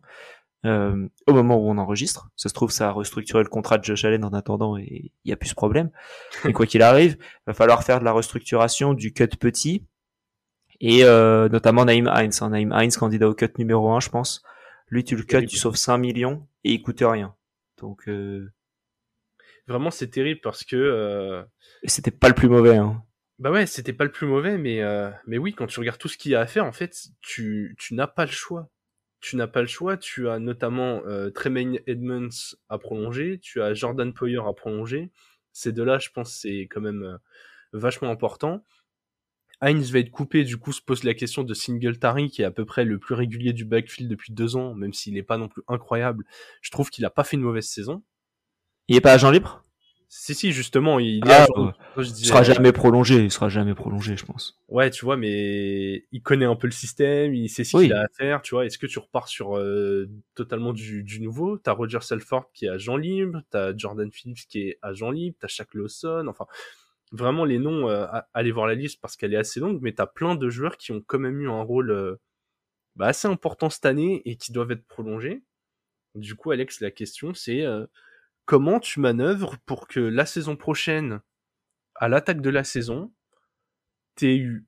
Euh, 0.66 1.08
au 1.28 1.34
moment 1.34 1.56
où 1.56 1.70
on 1.70 1.78
enregistre. 1.78 2.30
Ça 2.34 2.48
se 2.48 2.54
trouve, 2.54 2.72
ça 2.72 2.88
a 2.88 2.90
restructuré 2.90 3.44
le 3.44 3.48
contrat 3.48 3.78
de 3.78 3.84
Josh 3.84 4.04
Allen 4.04 4.24
en 4.24 4.32
attendant 4.32 4.76
et 4.76 5.12
il 5.24 5.30
y 5.30 5.32
a 5.32 5.36
plus 5.36 5.50
ce 5.50 5.54
problème. 5.54 5.90
Mais 6.44 6.52
quoi 6.52 6.66
qu'il 6.66 6.82
arrive, 6.82 7.16
va 7.46 7.54
falloir 7.54 7.84
faire 7.84 8.00
de 8.00 8.04
la 8.04 8.12
restructuration 8.12 8.92
du 8.92 9.12
cut 9.12 9.28
petit 9.28 9.84
et 10.80 11.04
euh, 11.04 11.48
notamment 11.48 11.84
Naïm 11.84 12.08
Heinz. 12.08 12.42
Hein. 12.42 12.50
Naïm 12.50 12.72
Heinz, 12.72 12.96
candidat 12.96 13.28
au 13.28 13.34
cut 13.34 13.50
numéro 13.58 13.90
1, 13.90 14.00
je 14.00 14.08
pense. 14.08 14.42
Lui, 14.88 15.04
tu 15.04 15.16
le 15.16 15.22
cut, 15.22 15.46
tu 15.46 15.56
sauves 15.56 15.76
5 15.76 15.98
millions 15.98 16.48
et 16.64 16.72
il 16.72 16.82
coûte 16.82 17.02
rien. 17.02 17.34
Donc 17.78 18.08
euh... 18.08 18.50
vraiment, 19.68 19.90
c'est 19.90 20.08
terrible 20.08 20.40
parce 20.42 20.64
que 20.64 20.76
euh... 20.76 21.42
c'était 21.84 22.10
pas 22.10 22.28
le 22.28 22.34
plus 22.34 22.48
mauvais. 22.48 22.76
Hein. 22.76 23.02
Bah 23.38 23.52
ouais, 23.52 23.66
c'était 23.66 23.92
pas 23.92 24.04
le 24.04 24.10
plus 24.10 24.26
mauvais, 24.26 24.58
mais 24.58 24.82
euh, 24.82 25.10
mais 25.26 25.38
oui, 25.38 25.54
quand 25.54 25.68
tu 25.68 25.78
regardes 25.78 25.98
tout 25.98 26.08
ce 26.08 26.18
qu'il 26.18 26.32
y 26.32 26.34
a 26.34 26.40
à 26.40 26.46
faire, 26.46 26.64
en 26.64 26.72
fait, 26.72 26.96
tu 27.20 27.76
tu 27.78 27.94
n'as 27.94 28.08
pas 28.08 28.24
le 28.24 28.32
choix. 28.32 28.68
Tu 29.20 29.36
n'as 29.36 29.46
pas 29.46 29.60
le 29.60 29.66
choix. 29.66 29.96
Tu 29.96 30.28
as 30.28 30.38
notamment 30.38 31.02
euh, 31.06 31.30
Tremaine 31.30 31.78
Edmonds 31.86 32.56
à 32.68 32.78
prolonger, 32.78 33.38
tu 33.40 33.60
as 33.62 33.74
Jordan 33.74 34.12
Poyer 34.12 34.40
à 34.46 34.52
prolonger. 34.52 35.10
Ces 35.52 35.72
deux-là, 35.72 35.98
je 35.98 36.10
pense, 36.10 36.34
c'est 36.34 36.68
quand 36.70 36.80
même 36.80 37.02
euh, 37.02 37.16
vachement 37.72 38.10
important. 38.10 38.64
Heinz 39.60 39.90
va 39.90 39.98
être 39.98 40.10
coupé, 40.10 40.44
du 40.44 40.56
coup 40.56 40.72
se 40.72 40.80
pose 40.80 41.02
la 41.02 41.14
question 41.14 41.42
de 41.42 41.52
Singletary, 41.52 42.30
qui 42.30 42.42
est 42.42 42.44
à 42.44 42.52
peu 42.52 42.64
près 42.64 42.84
le 42.84 42.98
plus 42.98 43.14
régulier 43.14 43.52
du 43.52 43.64
backfield 43.64 44.08
depuis 44.08 44.32
deux 44.32 44.54
ans, 44.54 44.74
même 44.74 44.92
s'il 44.92 45.14
n'est 45.14 45.24
pas 45.24 45.36
non 45.36 45.48
plus 45.48 45.62
incroyable. 45.66 46.24
Je 46.60 46.70
trouve 46.70 46.90
qu'il 46.90 47.04
a 47.04 47.10
pas 47.10 47.24
fait 47.24 47.36
une 47.36 47.42
mauvaise 47.42 47.66
saison. 47.66 48.04
Il 48.86 48.96
est 48.96 49.00
pas 49.00 49.12
agent 49.12 49.30
libre? 49.30 49.64
Si, 50.10 50.34
si, 50.34 50.52
justement, 50.52 50.98
il 50.98 51.22
ah, 51.28 51.46
sera 52.02 52.42
jamais 52.42 52.72
prolongé, 52.72 53.16
il 53.24 53.30
sera 53.30 53.50
jamais 53.50 53.74
prolongé, 53.74 54.16
je 54.16 54.24
pense. 54.24 54.58
Ouais, 54.68 54.88
tu 54.88 55.04
vois, 55.04 55.18
mais 55.18 56.06
il 56.12 56.22
connaît 56.22 56.46
un 56.46 56.56
peu 56.56 56.66
le 56.66 56.72
système, 56.72 57.34
il 57.34 57.50
sait 57.50 57.62
ce 57.62 57.76
qu'il 57.76 57.92
a 57.92 58.02
à 58.02 58.08
faire, 58.16 58.40
tu 58.40 58.54
vois. 58.54 58.64
Est-ce 58.64 58.78
que 58.78 58.86
tu 58.86 58.98
repars 58.98 59.28
sur 59.28 59.58
euh, 59.58 60.08
totalement 60.34 60.72
du, 60.72 61.02
du 61.02 61.20
nouveau? 61.20 61.58
T'as 61.58 61.72
Roger 61.72 62.00
Selford 62.00 62.50
qui 62.54 62.64
est 62.64 62.70
agent 62.70 62.96
libre, 62.96 63.42
t'as 63.50 63.76
Jordan 63.76 64.10
Phillips 64.10 64.46
qui 64.48 64.60
est 64.60 64.78
agent 64.80 65.10
libre, 65.10 65.36
t'as 65.40 65.48
Shaq 65.48 65.74
Lawson, 65.74 66.24
enfin 66.26 66.46
vraiment 67.12 67.44
les 67.44 67.58
noms, 67.58 67.88
euh, 67.88 68.06
allez 68.34 68.52
voir 68.52 68.66
la 68.66 68.74
liste 68.74 69.00
parce 69.00 69.16
qu'elle 69.16 69.34
est 69.34 69.38
assez 69.38 69.60
longue, 69.60 69.78
mais 69.80 69.92
t'as 69.92 70.06
plein 70.06 70.34
de 70.34 70.48
joueurs 70.48 70.76
qui 70.76 70.92
ont 70.92 71.02
quand 71.06 71.18
même 71.18 71.40
eu 71.40 71.48
un 71.48 71.62
rôle 71.62 71.90
euh, 71.90 72.16
bah, 72.96 73.06
assez 73.06 73.28
important 73.28 73.70
cette 73.70 73.86
année 73.86 74.22
et 74.24 74.36
qui 74.36 74.52
doivent 74.52 74.70
être 74.70 74.86
prolongés. 74.86 75.42
Du 76.14 76.34
coup, 76.34 76.50
Alex, 76.50 76.80
la 76.80 76.90
question 76.90 77.34
c'est 77.34 77.62
euh, 77.62 77.86
comment 78.48 78.80
tu 78.80 78.98
manœuvres 78.98 79.58
pour 79.66 79.86
que 79.86 80.00
la 80.00 80.24
saison 80.24 80.56
prochaine, 80.56 81.20
à 81.94 82.08
l'attaque 82.08 82.40
de 82.40 82.48
la 82.48 82.64
saison, 82.64 83.12
t'aies 84.14 84.38
eu, 84.38 84.66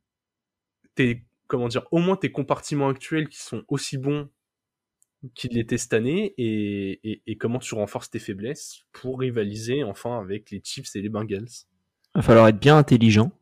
t'aies, 0.94 1.24
comment 1.46 1.66
dire, 1.66 1.86
au 1.90 1.98
moins 1.98 2.16
tes 2.16 2.30
compartiments 2.30 2.90
actuels 2.90 3.28
qui 3.28 3.38
sont 3.38 3.64
aussi 3.68 3.96
bons 3.96 4.28
qu'ils 5.34 5.52
l'étaient 5.52 5.78
cette 5.78 5.94
année 5.94 6.34
et, 6.36 7.36
comment 7.40 7.58
tu 7.58 7.74
renforces 7.74 8.10
tes 8.10 8.18
faiblesses 8.18 8.82
pour 8.92 9.18
rivaliser 9.18 9.82
enfin 9.82 10.20
avec 10.20 10.50
les 10.50 10.60
Chiefs 10.62 10.94
et 10.94 11.00
les 11.00 11.08
Bengals 11.08 11.48
va 12.14 12.22
falloir 12.22 12.48
être 12.48 12.60
bien 12.60 12.76
intelligent. 12.76 13.32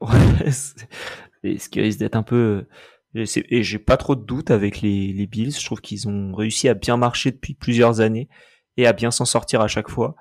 ce 0.00 1.68
qui 1.68 1.80
risque 1.82 1.98
d'être 1.98 2.16
un 2.16 2.22
peu 2.22 2.66
et 3.14 3.62
j'ai 3.62 3.78
pas 3.78 3.98
trop 3.98 4.16
de 4.16 4.24
doutes 4.24 4.50
avec 4.50 4.80
les 4.80 5.26
Bills. 5.26 5.52
Je 5.52 5.66
trouve 5.66 5.82
qu'ils 5.82 6.08
ont 6.08 6.34
réussi 6.34 6.70
à 6.70 6.74
bien 6.74 6.96
marcher 6.96 7.30
depuis 7.30 7.52
plusieurs 7.52 8.00
années 8.00 8.30
et 8.76 8.86
à 8.86 8.92
bien 8.92 9.10
s'en 9.10 9.24
sortir 9.24 9.60
à 9.60 9.68
chaque 9.68 9.88
fois. 9.88 10.14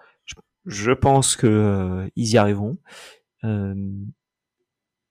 Je, 0.66 0.92
pense 0.92 1.36
que 1.36 1.48
euh, 1.48 2.08
ils 2.16 2.30
y 2.34 2.38
arriveront. 2.38 2.78
Euh, 3.44 3.74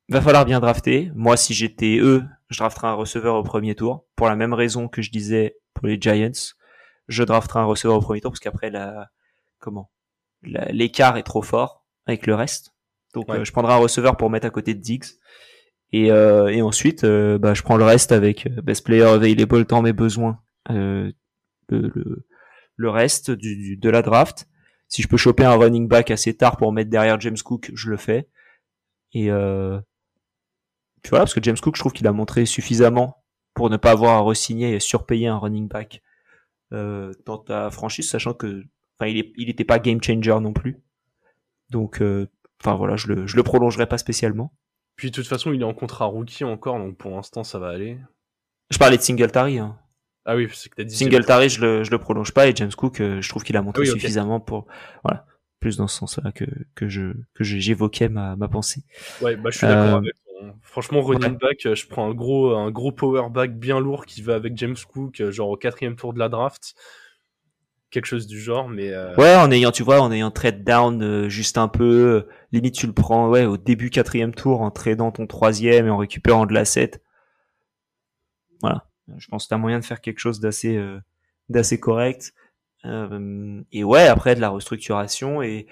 va 0.08 0.20
falloir 0.20 0.44
bien 0.44 0.60
drafter. 0.60 1.10
Moi, 1.14 1.36
si 1.36 1.54
j'étais 1.54 1.98
eux, 1.98 2.24
je 2.50 2.58
drafterais 2.58 2.88
un 2.88 2.94
receveur 2.94 3.34
au 3.34 3.42
premier 3.42 3.74
tour 3.74 4.04
pour 4.16 4.28
la 4.28 4.36
même 4.36 4.52
raison 4.54 4.86
que 4.88 5.02
je 5.02 5.10
disais 5.10 5.56
pour 5.74 5.86
les 5.88 6.00
Giants. 6.00 6.54
Je 7.08 7.22
drafterai 7.24 7.60
un 7.60 7.64
receveur 7.64 7.96
au 7.96 8.00
premier 8.00 8.20
tour 8.20 8.30
parce 8.30 8.40
qu'après 8.40 8.70
la 8.70 9.10
comment 9.58 9.90
l'écart 10.42 11.16
est 11.16 11.22
trop 11.22 11.42
fort 11.42 11.84
avec 12.06 12.26
le 12.26 12.34
reste. 12.34 12.72
Donc 13.14 13.28
Ouais. 13.28 13.40
euh, 13.40 13.44
je 13.44 13.52
prendrai 13.52 13.72
un 13.72 13.78
receveur 13.78 14.16
pour 14.16 14.30
mettre 14.30 14.46
à 14.46 14.50
côté 14.50 14.74
de 14.74 14.80
Diggs. 14.80 15.04
Et, 15.92 16.12
euh, 16.12 16.46
et 16.46 16.62
ensuite, 16.62 17.02
euh, 17.02 17.36
bah, 17.38 17.52
je 17.54 17.62
prends 17.62 17.76
le 17.76 17.84
reste 17.84 18.12
avec 18.12 18.46
euh, 18.46 18.62
best 18.62 18.84
player 18.86 19.02
available 19.02 19.64
dans 19.64 19.82
mes 19.82 19.92
besoins. 19.92 20.40
Euh, 20.70 21.10
le, 21.68 21.90
le, 21.94 22.26
le 22.80 22.90
reste 22.90 23.30
du, 23.30 23.56
du- 23.56 23.76
de 23.76 23.90
la 23.90 24.02
draft. 24.02 24.48
Si 24.88 25.02
je 25.02 25.08
peux 25.08 25.16
choper 25.16 25.44
un 25.44 25.54
running 25.54 25.86
back 25.86 26.10
assez 26.10 26.34
tard 26.36 26.56
pour 26.56 26.72
mettre 26.72 26.90
derrière 26.90 27.20
James 27.20 27.38
Cook, 27.44 27.70
je 27.74 27.90
le 27.90 27.96
fais. 27.96 28.28
Et 29.12 29.30
euh, 29.30 29.78
puis 31.02 31.10
voilà, 31.10 31.24
parce 31.24 31.34
que 31.34 31.42
James 31.42 31.58
Cook, 31.60 31.76
je 31.76 31.80
trouve 31.80 31.92
qu'il 31.92 32.06
a 32.06 32.12
montré 32.12 32.46
suffisamment 32.46 33.22
pour 33.54 33.70
ne 33.70 33.76
pas 33.76 33.92
avoir 33.92 34.16
à 34.16 34.20
re-signer 34.20 34.74
et 34.74 34.80
surpayer 34.80 35.28
un 35.28 35.38
running 35.38 35.68
back 35.68 36.02
euh, 36.72 37.12
dans 37.26 37.38
ta 37.38 37.70
franchise, 37.70 38.08
sachant 38.08 38.34
que 38.34 38.64
enfin 38.98 39.10
il 39.10 39.18
est, 39.18 39.32
il 39.36 39.54
pas 39.66 39.78
game 39.78 40.02
changer 40.02 40.38
non 40.40 40.52
plus. 40.52 40.80
Donc 41.70 42.00
euh, 42.00 42.28
enfin 42.60 42.74
voilà, 42.74 42.96
je 42.96 43.08
le 43.08 43.26
je 43.26 43.36
le 43.36 43.42
prolongerai 43.42 43.86
pas 43.86 43.98
spécialement. 43.98 44.52
Puis 44.96 45.10
de 45.10 45.14
toute 45.14 45.26
façon, 45.26 45.52
il 45.52 45.60
est 45.60 45.64
en 45.64 45.74
contrat 45.74 46.04
rookie 46.06 46.44
encore, 46.44 46.78
donc 46.78 46.96
pour 46.96 47.12
l'instant, 47.12 47.42
ça 47.44 47.58
va 47.58 47.68
aller. 47.68 47.98
Je 48.70 48.78
parlais 48.78 48.96
de 48.96 49.02
Singletary. 49.02 49.58
Hein. 49.58 49.78
Ah 50.26 50.36
oui, 50.36 50.48
c'est 50.52 50.68
que 50.68 50.76
t'as 50.76 50.84
dit. 50.84 50.94
Singletary, 50.96 51.48
je 51.48 51.60
le 51.60 51.84
je 51.84 51.90
le 51.90 51.98
prolonge 51.98 52.32
pas 52.32 52.46
et 52.48 52.52
James 52.54 52.72
Cook, 52.76 53.00
euh, 53.00 53.20
je 53.22 53.28
trouve 53.28 53.42
qu'il 53.42 53.56
a 53.56 53.62
montré 53.62 53.82
Ah 53.86 53.90
oui, 53.92 54.00
suffisamment 54.00 54.38
pour 54.40 54.66
voilà 55.04 55.26
plus 55.60 55.76
dans 55.76 55.88
ce 55.88 55.96
sens-là 55.98 56.32
que 56.32 56.44
que 56.74 56.88
je 56.88 57.12
que 57.34 57.44
j'évoquais 57.44 58.08
ma 58.08 58.36
ma 58.36 58.48
pensée. 58.48 58.82
Ouais, 59.22 59.36
bah 59.36 59.50
je 59.50 59.58
suis 59.58 59.66
d'accord 59.66 59.96
Euh, 59.96 59.98
avec 59.98 60.14
toi. 60.14 60.48
hein. 60.48 60.54
Franchement, 60.62 61.00
running 61.02 61.36
back, 61.38 61.66
euh, 61.66 61.74
je 61.74 61.86
prends 61.86 62.08
un 62.08 62.14
gros, 62.14 62.54
un 62.54 62.70
gros 62.70 62.92
power 62.92 63.28
back 63.30 63.58
bien 63.58 63.78
lourd 63.80 64.06
qui 64.06 64.22
va 64.22 64.34
avec 64.34 64.56
James 64.56 64.76
Cook, 64.92 65.22
genre 65.30 65.48
au 65.50 65.56
quatrième 65.56 65.96
tour 65.96 66.12
de 66.14 66.18
la 66.18 66.28
draft. 66.28 66.74
Quelque 67.90 68.06
chose 68.06 68.26
du 68.28 68.38
genre, 68.40 68.68
mais 68.68 68.90
euh, 68.92 69.14
Ouais, 69.16 69.34
en 69.34 69.50
ayant, 69.50 69.72
tu 69.72 69.82
vois, 69.82 70.00
en 70.00 70.12
ayant 70.12 70.30
trade 70.30 70.62
down 70.62 71.02
euh, 71.02 71.28
juste 71.28 71.58
un 71.58 71.66
peu, 71.66 71.84
euh, 72.24 72.28
limite 72.52 72.74
tu 72.76 72.86
le 72.86 72.92
prends, 72.92 73.28
ouais, 73.28 73.44
au 73.46 73.56
début 73.56 73.90
quatrième 73.90 74.32
tour, 74.32 74.60
en 74.60 74.70
tradant 74.70 75.10
ton 75.10 75.26
troisième 75.26 75.88
et 75.88 75.90
en 75.90 75.96
récupérant 75.96 76.46
de 76.46 76.54
l'asset. 76.54 76.92
Voilà. 78.62 78.86
Je 79.18 79.28
pense 79.28 79.44
que 79.44 79.50
t'as 79.50 79.56
moyen 79.56 79.78
de 79.78 79.84
faire 79.84 80.00
quelque 80.00 80.18
chose 80.18 80.40
d'assez, 80.40 80.76
euh, 80.76 80.98
d'assez 81.48 81.78
correct. 81.80 82.32
Euh, 82.84 83.62
et 83.72 83.84
ouais, 83.84 84.06
après 84.06 84.34
de 84.34 84.40
la 84.40 84.48
restructuration 84.48 85.42
et 85.42 85.66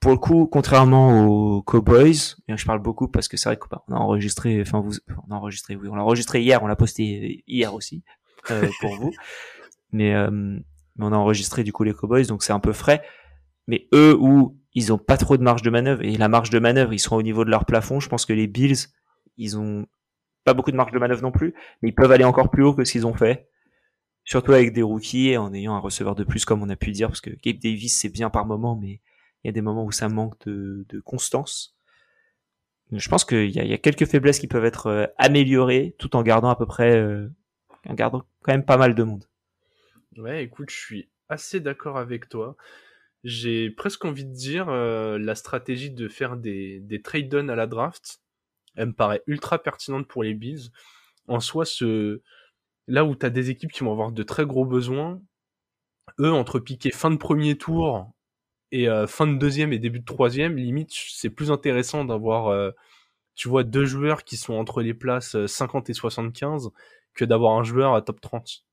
pour 0.00 0.12
le 0.12 0.18
coup, 0.18 0.46
contrairement 0.46 1.26
aux 1.26 1.62
Cowboys, 1.62 2.36
je 2.48 2.64
parle 2.64 2.78
beaucoup 2.78 3.08
parce 3.08 3.28
que 3.28 3.36
c'est 3.36 3.48
vrai 3.48 3.58
qu'on 3.58 3.76
a 3.94 3.98
enregistré, 3.98 4.60
enfin 4.62 4.80
vous, 4.80 4.92
on 5.28 5.32
a 5.32 5.36
enregistré, 5.36 5.76
oui, 5.76 5.88
on 5.90 5.94
l'a 5.94 6.02
enregistré 6.02 6.40
hier, 6.40 6.62
on 6.62 6.66
l'a 6.66 6.76
posté 6.76 7.42
hier 7.46 7.74
aussi 7.74 8.02
euh, 8.50 8.66
pour 8.80 8.94
vous, 8.96 9.12
mais 9.92 10.14
mais 10.96 11.06
on 11.06 11.12
a 11.12 11.16
enregistré 11.16 11.64
du 11.64 11.72
coup 11.72 11.84
les 11.84 11.92
Cowboys, 11.92 12.26
donc 12.26 12.42
c'est 12.42 12.52
un 12.52 12.60
peu 12.60 12.72
frais. 12.72 13.02
Mais 13.66 13.88
eux 13.92 14.16
où 14.18 14.58
ils 14.74 14.92
ont 14.92 14.98
pas 14.98 15.16
trop 15.16 15.36
de 15.36 15.42
marge 15.42 15.62
de 15.62 15.70
manœuvre 15.70 16.02
et 16.02 16.16
la 16.16 16.28
marge 16.28 16.50
de 16.50 16.58
manœuvre, 16.58 16.92
ils 16.92 16.98
sont 16.98 17.16
au 17.16 17.22
niveau 17.22 17.44
de 17.44 17.50
leur 17.50 17.64
plafond. 17.64 18.00
Je 18.00 18.08
pense 18.08 18.26
que 18.26 18.32
les 18.32 18.46
Bills, 18.46 18.88
ils 19.36 19.56
ont 19.58 19.86
pas 20.44 20.54
beaucoup 20.54 20.70
de 20.70 20.76
marge 20.76 20.92
de 20.92 20.98
manœuvre 20.98 21.22
non 21.22 21.32
plus, 21.32 21.54
mais 21.82 21.88
ils 21.88 21.94
peuvent 21.94 22.12
aller 22.12 22.24
encore 22.24 22.50
plus 22.50 22.62
haut 22.62 22.74
que 22.74 22.84
ce 22.84 22.92
qu'ils 22.92 23.06
ont 23.06 23.14
fait. 23.14 23.48
Surtout 24.24 24.52
avec 24.52 24.72
des 24.72 24.82
rookies 24.82 25.30
et 25.30 25.36
en 25.36 25.52
ayant 25.52 25.74
un 25.74 25.80
receveur 25.80 26.14
de 26.14 26.24
plus, 26.24 26.44
comme 26.44 26.62
on 26.62 26.68
a 26.70 26.76
pu 26.76 26.92
dire, 26.92 27.08
parce 27.08 27.20
que 27.20 27.30
Gabe 27.30 27.58
Davis 27.58 27.98
c'est 27.98 28.08
bien 28.08 28.30
par 28.30 28.46
moment, 28.46 28.76
mais 28.76 29.00
il 29.42 29.48
y 29.48 29.50
a 29.50 29.52
des 29.52 29.60
moments 29.60 29.84
où 29.84 29.92
ça 29.92 30.08
manque 30.08 30.34
de, 30.46 31.00
constance. 31.04 31.76
Je 32.92 33.08
pense 33.08 33.24
qu'il 33.24 33.50
y 33.50 33.72
a, 33.72 33.78
quelques 33.78 34.06
faiblesses 34.06 34.38
qui 34.38 34.46
peuvent 34.46 34.64
être 34.64 34.86
euh, 34.86 35.06
améliorées, 35.18 35.94
tout 35.98 36.16
en 36.16 36.22
gardant 36.22 36.48
à 36.48 36.56
peu 36.56 36.66
près, 36.66 36.96
euh, 36.96 37.28
en 37.86 37.94
gardant 37.94 38.24
quand 38.42 38.52
même 38.52 38.64
pas 38.64 38.76
mal 38.76 38.94
de 38.94 39.02
monde. 39.02 39.24
ouais, 40.16 40.44
écoute, 40.44 40.70
je 40.70 40.76
suis 40.76 41.08
assez 41.28 41.60
d'accord 41.60 41.98
avec 41.98 42.28
toi. 42.28 42.56
J'ai 43.24 43.70
presque 43.70 44.04
envie 44.04 44.24
de 44.24 44.32
dire 44.32 44.68
euh, 44.68 45.18
la 45.18 45.34
stratégie 45.34 45.90
de 45.90 46.08
faire 46.08 46.36
des, 46.36 46.80
des 46.80 47.02
trade 47.02 47.28
downs 47.28 47.50
à 47.50 47.56
la 47.56 47.66
draft, 47.66 48.20
elle 48.76 48.88
me 48.88 48.92
paraît 48.92 49.22
ultra 49.26 49.58
pertinente 49.58 50.06
pour 50.08 50.22
les 50.22 50.34
Bills. 50.34 50.70
En 51.28 51.40
soi, 51.40 51.64
ce 51.64 52.20
là 52.86 53.04
où 53.04 53.14
t'as 53.14 53.30
des 53.30 53.50
équipes 53.50 53.72
qui 53.72 53.82
vont 53.84 53.92
avoir 53.92 54.12
de 54.12 54.22
très 54.22 54.44
gros 54.44 54.66
besoins, 54.66 55.20
eux 56.20 56.32
entre 56.32 56.58
piquer 56.58 56.90
fin 56.90 57.10
de 57.10 57.16
premier 57.16 57.56
tour 57.56 58.10
et 58.72 58.88
euh, 58.88 59.06
fin 59.06 59.26
de 59.26 59.36
deuxième 59.38 59.72
et 59.72 59.78
début 59.78 60.00
de 60.00 60.04
troisième, 60.04 60.56
limite 60.56 60.90
c'est 60.92 61.30
plus 61.30 61.50
intéressant 61.50 62.04
d'avoir, 62.04 62.48
euh, 62.48 62.70
tu 63.34 63.48
vois, 63.48 63.64
deux 63.64 63.84
joueurs 63.86 64.24
qui 64.24 64.36
sont 64.36 64.54
entre 64.54 64.82
les 64.82 64.94
places 64.94 65.34
euh, 65.36 65.46
50 65.46 65.90
et 65.90 65.94
75 65.94 66.70
que 67.14 67.24
d'avoir 67.24 67.58
un 67.58 67.64
joueur 67.64 67.94
à 67.94 68.02
top 68.02 68.20
30. 68.20 68.64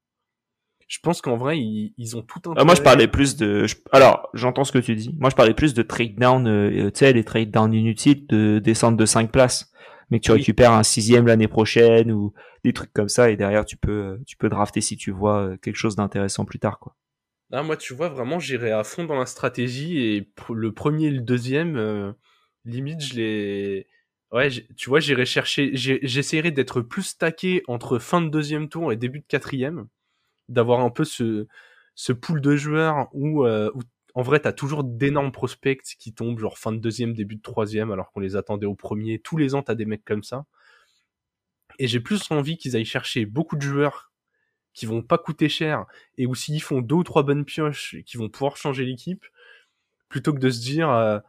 Je 0.88 1.00
pense 1.01 1.22
qu'en 1.22 1.38
vrai 1.38 1.58
ils, 1.60 1.93
ils 1.98 2.17
ont 2.17 2.22
tout 2.22 2.41
un. 2.50 2.53
Ah, 2.58 2.65
moi, 2.65 2.75
je 2.75 2.81
parlais 2.81 3.08
plus 3.08 3.38
de. 3.38 3.65
je- 3.65 3.75
Alors, 3.93 4.29
j'entends 4.34 4.65
ce 4.65 4.74
que 4.74 4.79
tu 4.79 4.96
dis. 4.96 5.15
Moi, 5.20 5.29
je 5.29 5.36
parlais 5.36 5.53
plus 5.53 5.74
de 5.74 5.84
trade 5.84 6.15
down, 6.15 6.46
euh, 6.48 6.89
tu 6.91 7.00
sais, 7.00 7.13
les 7.13 7.24
trade 7.24 7.50
down 7.50 7.74
inutiles, 7.74 8.25
de 8.27 8.60
descendre 8.60 8.98
de 8.98 9.05
5 9.05 9.31
places, 9.31 9.72
mais 10.12 10.20
que 10.20 10.25
tu 10.25 10.32
Oui. 10.32 10.39
récupères 10.39 10.74
un 10.74 10.84
sixième 10.84 11.27
l'année 11.27 11.48
prochaine 11.48 12.12
ou 12.12 12.34
des 12.63 12.74
trucs 12.74 12.94
comme 12.94 13.10
ça, 13.10 13.32
et 13.32 13.38
derrière, 13.38 13.65
tu 13.65 13.77
peux, 13.77 13.91
euh, 13.91 14.18
tu 14.27 14.38
peux 14.38 14.50
drafter 14.50 14.82
si 14.82 14.98
tu 14.98 15.12
vois 15.12 15.41
euh, 15.41 15.58
quelque 15.58 15.77
chose 15.77 15.96
d'intéressant 15.96 16.46
plus 16.46 16.60
tard, 16.60 16.80
quoi. 16.80 16.96
Ah, 17.53 17.63
moi, 17.63 17.75
tu 17.75 17.94
vois, 17.94 18.08
vraiment, 18.10 18.39
j'irai 18.39 18.72
à 18.72 18.84
fond 18.84 19.03
dans 19.03 19.20
la 19.20 19.25
stratégie 19.25 20.00
et 20.00 20.30
le 20.53 20.72
premier 20.74 21.08
et 21.08 21.12
le 21.12 21.20
deuxième, 21.22 21.75
euh, 21.75 22.13
limite, 22.65 23.01
je 23.03 23.15
les. 23.15 23.88
Ouais, 24.32 24.50
tu 24.77 24.89
vois, 24.89 25.01
j'irai 25.01 25.25
chercher. 25.25 25.72
J'essaierai 25.75 26.51
d'être 26.51 26.82
plus 26.82 27.03
stacké 27.03 27.63
entre 27.68 28.00
fin 28.00 28.22
de 28.22 28.30
deuxième 28.30 28.70
tour 28.70 28.94
et 28.94 28.96
début 28.96 29.20
de 29.20 29.25
quatrième, 29.27 29.88
d'avoir 30.50 30.82
un 30.82 30.89
peu 30.91 31.03
ce, 31.06 31.48
ce 31.96 32.13
pool 32.13 32.41
de 32.41 32.56
joueurs 32.56 33.10
où, 33.13 33.46
euh, 33.46 33.72
où 33.75 33.82
en 34.13 34.22
vrai, 34.22 34.39
t'as 34.39 34.53
toujours 34.53 34.84
d'énormes 34.84 35.32
prospects 35.32 35.82
qui 35.98 36.13
tombent, 36.13 36.39
genre 36.39 36.58
fin 36.58 36.72
de 36.72 36.77
deuxième, 36.77 37.13
début 37.13 37.36
de 37.36 37.41
troisième, 37.41 37.91
alors 37.91 38.12
qu'on 38.12 38.20
les 38.20 38.36
attendait 38.36 38.65
au 38.65 38.75
premier. 38.75 39.20
Tous 39.20 39.38
les 39.38 39.56
ans, 39.56 39.63
t'as 39.63 39.75
des 39.75 39.86
mecs 39.86 40.03
comme 40.03 40.24
ça. 40.24 40.46
Et 41.80 41.88
j'ai 41.88 42.00
plus 42.00 42.30
envie 42.32 42.58
qu'ils 42.58 42.75
aillent 42.75 42.86
chercher 42.86 43.25
beaucoup 43.25 43.56
de 43.56 43.62
joueurs 43.62 44.12
qui 44.74 44.86
vont 44.86 45.01
pas 45.01 45.18
coûter 45.18 45.50
cher 45.50 45.86
et 46.18 46.25
où 46.25 46.36
s'ils 46.36 46.62
font 46.62 46.82
deux 46.82 46.96
ou 46.96 47.03
trois 47.03 47.24
bonnes 47.24 47.46
pioches 47.46 47.98
qui 48.06 48.18
vont 48.18 48.30
pouvoir 48.30 48.58
changer 48.58 48.86
l'équipe, 48.86 49.25
plutôt 50.10 50.34
que 50.34 50.39
de 50.39 50.50
se 50.50 50.62
dire 50.62 50.89
euh, 50.89 51.20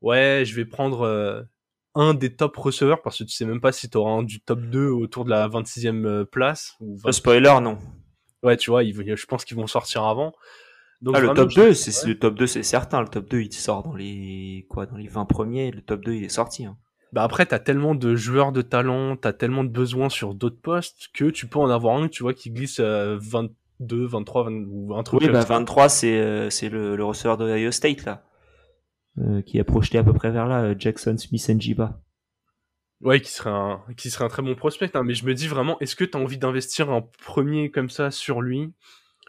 ouais 0.00 0.42
je 0.46 0.54
vais 0.54 0.64
prendre 0.64 1.02
euh, 1.02 1.42
un 1.94 2.14
des 2.14 2.34
top 2.34 2.56
receveurs 2.56 3.02
parce 3.02 3.18
que 3.18 3.24
tu 3.24 3.30
sais 3.30 3.44
même 3.44 3.60
pas 3.60 3.72
si 3.72 3.88
t'auras 3.88 4.12
un 4.12 4.22
du 4.22 4.40
top 4.40 4.60
2 4.60 4.88
autour 4.88 5.24
de 5.24 5.30
la 5.30 5.48
26e 5.48 6.04
euh, 6.04 6.24
place 6.24 6.76
ou 6.80 6.96
20 6.98 7.08
Le 7.08 7.12
spoiler, 7.12 7.54
non. 7.62 7.78
ouais 8.42 8.56
tu 8.56 8.70
vois 8.70 8.84
ils, 8.84 9.16
je 9.16 9.26
pense 9.26 9.44
qu'ils 9.44 9.56
vont 9.56 9.66
sortir 9.66 10.04
avant 10.04 10.34
donc 11.00 11.14
Ah, 11.16 11.20
le 11.20 11.28
top 11.34 11.50
je- 11.50 11.56
2, 11.60 11.74
c'est, 11.74 12.04
ouais. 12.04 12.12
le 12.12 12.18
top 12.18 12.34
2, 12.34 12.46
c'est 12.46 12.62
certain. 12.62 13.00
Le 13.02 13.08
top 13.08 13.28
2, 13.30 13.40
il 13.40 13.52
sort 13.52 13.82
dans 13.82 13.94
les, 13.94 14.66
quoi, 14.68 14.86
dans 14.86 14.96
les 14.96 15.08
20 15.08 15.24
premiers. 15.26 15.70
Le 15.70 15.82
top 15.82 16.04
2, 16.04 16.14
il 16.14 16.24
est 16.24 16.28
sorti, 16.28 16.64
hein. 16.66 16.76
bah 17.12 17.22
après 17.22 17.46
t'as 17.46 17.58
tellement 17.58 17.94
de 17.94 18.14
joueurs 18.16 18.52
de 18.52 18.60
talent 18.62 19.16
t'as 19.16 19.32
tellement 19.32 19.64
de 19.64 19.70
besoins 19.70 20.10
sur 20.10 20.34
d'autres 20.34 20.60
postes 20.60 21.08
que 21.14 21.30
tu 21.30 21.46
peux 21.46 21.58
en 21.58 21.70
avoir 21.70 21.96
un 21.96 22.08
tu 22.08 22.22
vois 22.22 22.34
qui 22.34 22.50
glisse 22.50 22.80
à 22.80 23.16
22 23.16 24.06
23 24.06 24.44
20, 24.44 24.64
ou 24.68 24.94
un 24.94 25.02
truc 25.02 25.20
Oui, 25.22 25.28
bah, 25.30 25.40
ça. 25.40 25.48
23, 25.48 25.88
c'est, 25.88 26.20
euh, 26.20 26.50
c'est 26.50 26.68
le, 26.68 26.96
le 26.96 27.04
receveur 27.04 27.36
de 27.38 27.44
Ohio 27.46 27.70
State, 27.70 28.04
là. 28.04 28.24
Euh, 29.18 29.40
qui 29.42 29.58
est 29.58 29.64
projeté 29.64 29.98
à 29.98 30.04
peu 30.04 30.12
près 30.12 30.30
vers 30.30 30.46
là, 30.46 30.62
euh, 30.62 30.74
Jackson 30.78 31.16
Smith 31.16 31.48
Njiba. 31.48 32.00
Ouais, 33.00 33.20
qui 33.20 33.30
serait 33.30 33.50
un, 33.50 33.80
qui 33.96 34.10
serait 34.10 34.24
un 34.24 34.28
très 34.28 34.42
bon 34.42 34.54
prospect, 34.56 34.90
hein, 34.94 35.02
mais 35.04 35.14
je 35.14 35.24
me 35.24 35.32
dis 35.34 35.46
vraiment, 35.48 35.78
est-ce 35.80 35.94
que 35.96 36.04
tu 36.04 36.16
as 36.18 36.20
envie 36.20 36.36
d'investir 36.38 36.90
un 36.90 37.02
premier 37.24 37.70
comme 37.70 37.90
ça 37.90 38.10
sur 38.10 38.40
lui? 38.42 38.72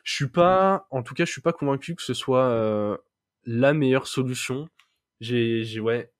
Je 0.10 0.16
suis 0.16 0.28
pas, 0.28 0.88
en 0.90 1.04
tout 1.04 1.14
cas, 1.14 1.24
je 1.24 1.32
suis 1.32 1.40
pas 1.40 1.54
convaincu 1.54 1.94
que 1.94 2.02
ce 2.02 2.16
soit 2.16 2.46
euh, 2.46 2.98
la 3.46 3.74
meilleure 3.74 4.08
solution. 4.08 4.68
J'ai, 5.20 5.64
j'ai, 5.64 5.80
ouais, 5.80 6.12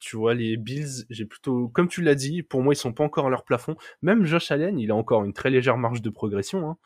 tu 0.00 0.16
vois, 0.16 0.34
les 0.34 0.56
Bills, 0.56 1.06
j'ai 1.10 1.26
plutôt, 1.26 1.68
comme 1.68 1.86
tu 1.86 2.02
l'as 2.02 2.16
dit, 2.16 2.42
pour 2.42 2.60
moi, 2.64 2.74
ils 2.74 2.76
sont 2.76 2.92
pas 2.92 3.04
encore 3.04 3.28
à 3.28 3.30
leur 3.30 3.44
plafond. 3.44 3.76
Même 4.02 4.24
Josh 4.24 4.50
Allen, 4.50 4.80
il 4.80 4.90
a 4.90 4.96
encore 4.96 5.22
une 5.24 5.32
très 5.32 5.50
légère 5.50 5.78
marge 5.78 6.02
de 6.02 6.10
progression. 6.10 6.68
Hein. 6.68 6.76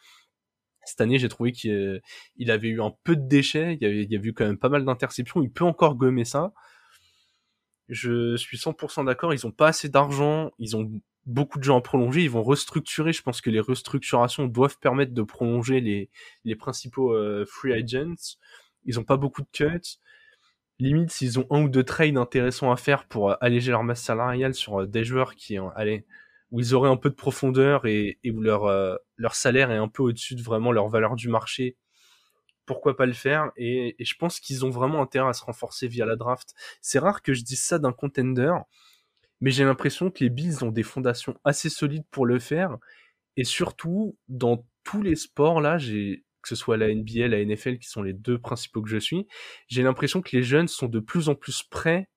Cette 0.85 1.01
année, 1.01 1.19
j'ai 1.19 1.31
trouvé 1.31 1.53
qu'il 1.53 1.71
euh, 1.71 2.01
avait 2.49 2.69
eu 2.69 2.83
un 2.83 2.93
peu 3.05 3.17
de 3.17 3.27
déchets, 3.27 3.79
il 3.81 3.83
y, 3.83 3.87
avait, 3.87 4.03
il 4.03 4.13
y 4.13 4.17
eu 4.17 4.35
quand 4.35 4.45
même 4.45 4.59
pas 4.59 4.69
mal 4.69 4.85
d'interceptions, 4.85 5.41
il 5.41 5.51
peut 5.51 5.65
encore 5.65 5.95
gommer 5.95 6.27
ça. 6.27 6.53
Je 7.89 8.37
suis 8.37 8.59
100% 8.59 9.07
d'accord, 9.07 9.33
ils 9.33 9.47
ont 9.47 9.51
pas 9.51 9.69
assez 9.69 9.89
d'argent, 9.89 10.51
ils 10.59 10.77
ont 10.77 10.93
beaucoup 11.27 11.59
de 11.59 11.65
gens 11.65 11.79
à 11.79 11.81
prolonger, 11.81 12.23
ils 12.23 12.31
vont 12.31 12.43
restructurer, 12.43 13.13
je 13.13 13.23
pense 13.23 13.41
que 13.41 13.51
les 13.51 13.61
restructurations 13.61 14.47
doivent 14.47 14.79
permettre 14.79 15.13
de 15.13 15.23
prolonger 15.23 15.81
les, 15.81 16.11
les 16.45 16.57
principaux 16.57 17.13
euh, 17.15 17.45
free 17.47 17.73
agents. 17.73 18.37
Ils 18.85 18.99
ont 18.99 19.05
pas 19.05 19.17
beaucoup 19.17 19.43
de 19.43 19.49
cuts. 19.53 19.99
Limite, 20.79 21.11
s'ils 21.11 21.39
ont 21.39 21.47
un 21.51 21.63
ou 21.63 21.69
deux 21.69 21.85
trades 21.85 22.17
intéressants 22.17 22.73
à 22.73 22.77
faire 22.77 23.07
pour 23.07 23.31
euh, 23.31 23.35
alléger 23.41 23.71
leur 23.71 23.85
masse 23.85 24.03
salariale 24.03 24.55
sur 24.55 24.81
euh, 24.83 24.87
des 24.87 25.05
joueurs 25.05 25.35
qui, 25.35 25.59
allez, 25.77 26.07
où 26.51 26.61
ils 26.61 26.75
auraient 26.75 26.91
un 26.91 26.97
peu 26.97 27.11
de 27.11 27.15
profondeur 27.15 27.87
et, 27.87 28.19
où 28.25 28.41
leur, 28.41 28.65
leur 29.17 29.35
salaire 29.37 29.71
est 29.71 29.77
un 29.77 29.87
peu 29.87 30.03
au-dessus 30.03 30.35
de 30.35 30.43
vraiment 30.43 30.73
leur 30.73 30.89
valeur 30.89 31.15
du 31.15 31.29
marché, 31.29 31.77
pourquoi 32.67 32.97
pas 32.97 33.07
le 33.07 33.13
faire? 33.13 33.53
Et, 33.57 33.95
et 34.01 34.05
je 34.05 34.17
pense 34.17 34.41
qu'ils 34.41 34.65
ont 34.65 34.71
vraiment 34.71 35.01
intérêt 35.01 35.29
à 35.29 35.33
se 35.33 35.45
renforcer 35.45 35.87
via 35.87 36.07
la 36.07 36.17
draft. 36.17 36.55
C'est 36.81 36.99
rare 36.99 37.23
que 37.23 37.35
je 37.35 37.45
dise 37.45 37.61
ça 37.61 37.79
d'un 37.79 37.93
contender, 37.93 38.53
mais 39.41 39.51
j'ai 39.51 39.65
l'impression 39.65 40.11
que 40.11 40.23
les 40.23 40.31
Bills 40.31 40.63
ont 40.63 40.71
des 40.71 40.83
fondations 40.83 41.39
assez 41.45 41.71
solides 41.71 42.05
pour 42.11 42.27
le 42.27 42.39
faire 42.39 42.79
et 43.37 43.45
surtout 43.45 44.17
dans 44.29 44.67
tous 44.85 45.03
les 45.03 45.17
sports 45.17 45.61
là, 45.61 45.79
j'ai 45.79 46.25
que 46.43 46.49
ce 46.49 46.55
soit 46.55 46.77
la 46.77 46.89
NBA, 46.95 47.29
la 47.29 47.45
NFL, 47.45 47.79
qui 47.79 47.89
sont 47.89 48.03
les 48.03 48.15
deux 48.15 48.39
principaux 48.39 48.83
que 48.83 48.89
je 48.89 48.97
suis, 48.97 49.27
j'ai 49.69 49.83
l'impression 49.83 50.23
que 50.23 50.35
les 50.35 50.43
jeunes 50.43 50.69
sont 50.69 50.89
de 50.89 51.01
plus 51.01 51.29
en 51.29 51.35
plus 51.35 51.63
prêts 51.63 52.09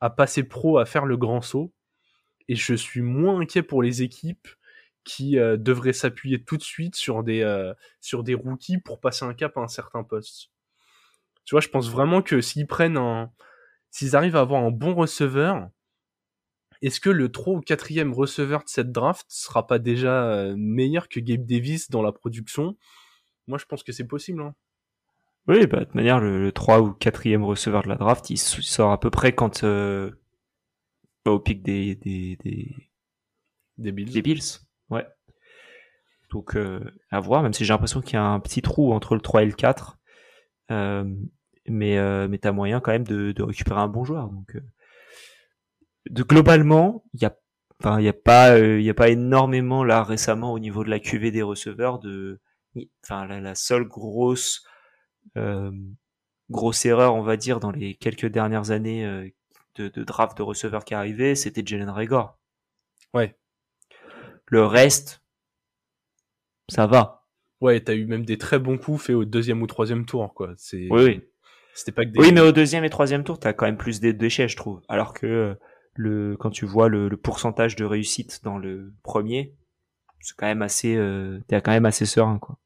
à 0.00 0.10
passer 0.10 0.44
pro, 0.44 0.78
à 0.78 0.86
faire 0.86 1.04
le 1.04 1.16
grand 1.16 1.42
saut. 1.42 1.72
Et 2.48 2.56
je 2.56 2.74
suis 2.74 3.02
moins 3.02 3.40
inquiet 3.40 3.62
pour 3.62 3.82
les 3.82 4.02
équipes 4.02 4.48
qui 5.04 5.38
euh, 5.38 5.56
devraient 5.56 5.92
s'appuyer 5.92 6.42
tout 6.42 6.56
de 6.56 6.62
suite 6.62 6.96
sur 6.96 7.22
des, 7.22 7.42
euh, 7.42 7.74
sur 8.00 8.24
des 8.24 8.34
rookies 8.34 8.78
pour 8.78 9.00
passer 9.00 9.24
un 9.24 9.34
cap 9.34 9.56
à 9.56 9.60
un 9.60 9.68
certain 9.68 10.02
poste. 10.02 10.50
Tu 11.44 11.54
vois, 11.54 11.60
je 11.60 11.68
pense 11.68 11.90
vraiment 11.90 12.22
que 12.22 12.40
s'ils 12.40 12.66
prennent 12.66 12.96
un, 12.96 13.30
s'ils 13.90 14.16
arrivent 14.16 14.36
à 14.36 14.40
avoir 14.40 14.62
un 14.62 14.70
bon 14.70 14.94
receveur, 14.94 15.68
est-ce 16.82 17.00
que 17.00 17.10
le 17.10 17.30
3 17.30 17.54
ou 17.54 17.60
4 17.60 18.14
receveur 18.14 18.60
de 18.64 18.68
cette 18.68 18.92
draft 18.92 19.26
sera 19.28 19.66
pas 19.66 19.78
déjà 19.78 20.24
euh, 20.24 20.54
meilleur 20.56 21.08
que 21.08 21.20
Gabe 21.20 21.44
Davis 21.44 21.90
dans 21.90 22.02
la 22.02 22.12
production? 22.12 22.76
Moi, 23.46 23.58
je 23.58 23.66
pense 23.66 23.82
que 23.82 23.92
c'est 23.92 24.06
possible. 24.06 24.42
Hein. 24.42 24.54
Oui, 25.46 25.66
bah, 25.66 25.80
de 25.80 25.84
toute 25.84 25.94
manière, 25.94 26.20
le, 26.20 26.52
3 26.52 26.80
ou 26.80 26.92
4 26.92 27.36
receveur 27.44 27.82
de 27.82 27.88
la 27.88 27.96
draft, 27.96 28.30
il 28.30 28.38
sort 28.38 28.92
à 28.92 29.00
peu 29.00 29.10
près 29.10 29.34
quand 29.34 29.64
euh, 29.64 30.10
au 31.26 31.38
pic 31.38 31.62
des 31.62 31.96
des, 31.96 32.38
des, 33.76 33.92
Bills. 33.92 34.12
Des 34.12 34.22
Bills, 34.22 34.60
ouais. 34.90 35.06
Donc 36.30 36.54
euh, 36.56 36.80
à 37.10 37.20
voir, 37.20 37.42
même 37.42 37.52
si 37.52 37.64
j'ai 37.64 37.72
l'impression 37.72 38.00
qu'il 38.00 38.14
y 38.14 38.16
a 38.16 38.24
un 38.24 38.40
petit 38.40 38.62
trou 38.62 38.92
entre 38.92 39.14
le 39.14 39.20
3 39.20 39.42
et 39.42 39.46
le 39.46 39.52
4. 39.52 39.98
Euh, 40.70 41.04
mais 41.66 42.28
mais 42.28 42.38
t'as 42.38 42.52
moyen 42.52 42.80
quand 42.80 42.92
même 42.92 43.06
de, 43.06 43.32
de 43.32 43.42
récupérer 43.42 43.80
un 43.80 43.88
bon 43.88 44.04
joueur. 44.04 44.28
Donc 44.28 44.56
de 46.08 46.22
globalement, 46.22 47.04
il 47.14 47.22
y 47.22 47.26
a 47.26 47.36
enfin 47.82 47.98
il 47.98 48.04
y 48.04 48.08
a 48.08 48.12
pas 48.12 48.58
il 48.58 48.82
y 48.82 48.90
a 48.90 48.94
pas 48.94 49.08
énormément 49.08 49.84
là 49.84 50.02
récemment 50.02 50.52
au 50.52 50.58
niveau 50.58 50.84
de 50.84 50.90
la 50.90 51.00
QV 51.00 51.30
des 51.30 51.42
receveurs 51.42 51.98
de 51.98 52.40
enfin 53.04 53.26
la, 53.26 53.40
la 53.40 53.54
seule 53.54 53.84
grosse 53.84 54.64
euh, 55.36 55.70
grosse 56.50 56.84
erreur, 56.84 57.14
on 57.14 57.22
va 57.22 57.36
dire, 57.36 57.60
dans 57.60 57.70
les 57.70 57.94
quelques 57.94 58.26
dernières 58.26 58.70
années 58.70 59.06
euh, 59.06 59.28
de, 59.76 59.88
de, 59.88 60.04
draft 60.04 60.36
de 60.36 60.42
receveurs 60.42 60.84
qui 60.84 60.94
arrivaient, 60.94 61.34
c'était 61.34 61.62
Jalen 61.64 61.90
Regor. 61.90 62.38
Ouais. 63.14 63.36
Le 64.46 64.66
reste, 64.66 65.22
ça 66.68 66.86
va. 66.86 67.24
Ouais, 67.60 67.80
t'as 67.80 67.94
eu 67.94 68.06
même 68.06 68.24
des 68.24 68.38
très 68.38 68.58
bons 68.58 68.78
coups 68.78 69.04
faits 69.04 69.16
au 69.16 69.24
deuxième 69.24 69.62
ou 69.62 69.66
troisième 69.66 70.06
tour, 70.06 70.34
quoi. 70.34 70.54
C'est. 70.56 70.88
Oui, 70.90 71.04
oui. 71.04 71.20
C'était 71.74 71.92
pas 71.92 72.04
que 72.04 72.10
des... 72.10 72.18
Oui, 72.18 72.32
mais 72.32 72.40
au 72.40 72.52
deuxième 72.52 72.84
et 72.84 72.90
troisième 72.90 73.22
tour, 73.22 73.38
t'as 73.38 73.52
quand 73.52 73.66
même 73.66 73.76
plus 73.76 74.00
de 74.00 74.10
déchets, 74.10 74.48
je 74.48 74.56
trouve. 74.56 74.82
Alors 74.88 75.12
que 75.14 75.26
euh, 75.26 75.54
le 75.94 76.36
quand 76.38 76.50
tu 76.50 76.66
vois 76.66 76.88
le, 76.88 77.08
pourcentage 77.16 77.76
de 77.76 77.84
réussite 77.84 78.40
dans 78.44 78.58
le 78.58 78.92
premier, 79.02 79.54
c'est 80.20 80.36
quand 80.36 80.46
même 80.46 80.62
assez, 80.62 80.96
euh, 80.96 81.40
t'es 81.48 81.60
quand 81.60 81.72
même 81.72 81.86
assez 81.86 82.06
serein, 82.06 82.38
quoi. 82.38 82.58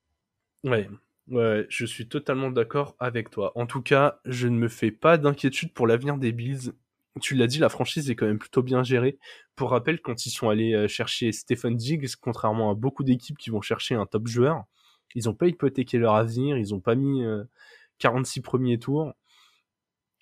Ouais, 0.65 0.89
Ouais, 1.29 1.65
je 1.71 1.87
suis 1.87 2.07
totalement 2.07 2.51
d'accord 2.51 2.97
avec 2.99 3.31
toi. 3.31 3.53
En 3.55 3.67
tout 3.67 3.81
cas, 3.81 4.21
je 4.27 4.47
ne 4.47 4.59
me 4.59 4.69
fais 4.69 4.91
pas 4.91 5.17
d'inquiétude 5.17 5.73
pour 5.73 5.87
l'avenir 5.87 6.19
des 6.19 6.33
Bills. 6.33 6.73
Tu 7.21 7.35
l'as 7.35 7.47
dit, 7.47 7.59
la 7.59 7.71
franchise 7.71 8.11
est 8.11 8.17
quand 8.17 8.27
même 8.27 8.39
plutôt 8.39 8.63
bien 8.63 8.83
gérée. 8.83 9.19
Pour 9.57 9.71
rappel, 9.71 10.01
quand 10.03 10.27
ils 10.27 10.31
sont 10.31 10.51
allés 10.51 10.75
euh, 10.75 10.89
chercher 10.89 11.33
Stephen 11.33 11.77
Diggs, 11.77 12.17
contrairement 12.21 12.71
à 12.71 12.75
beaucoup 12.75 13.05
d'équipes 13.05 13.39
qui 13.39 13.51
vont 13.51 13.63
chercher 13.63 13.95
un 13.95 14.05
top 14.05 14.27
joueur, 14.27 14.65
ils 15.15 15.25
n'ont 15.25 15.35
pas 15.35 15.47
hypothéqué 15.47 15.97
leur 15.97 16.15
avenir, 16.15 16.59
ils 16.59 16.71
n'ont 16.71 16.81
pas 16.81 16.95
mis 16.95 17.23
46 18.01 18.41
euh, 18.41 18.43
premiers 18.43 18.79
tours. 18.79 19.15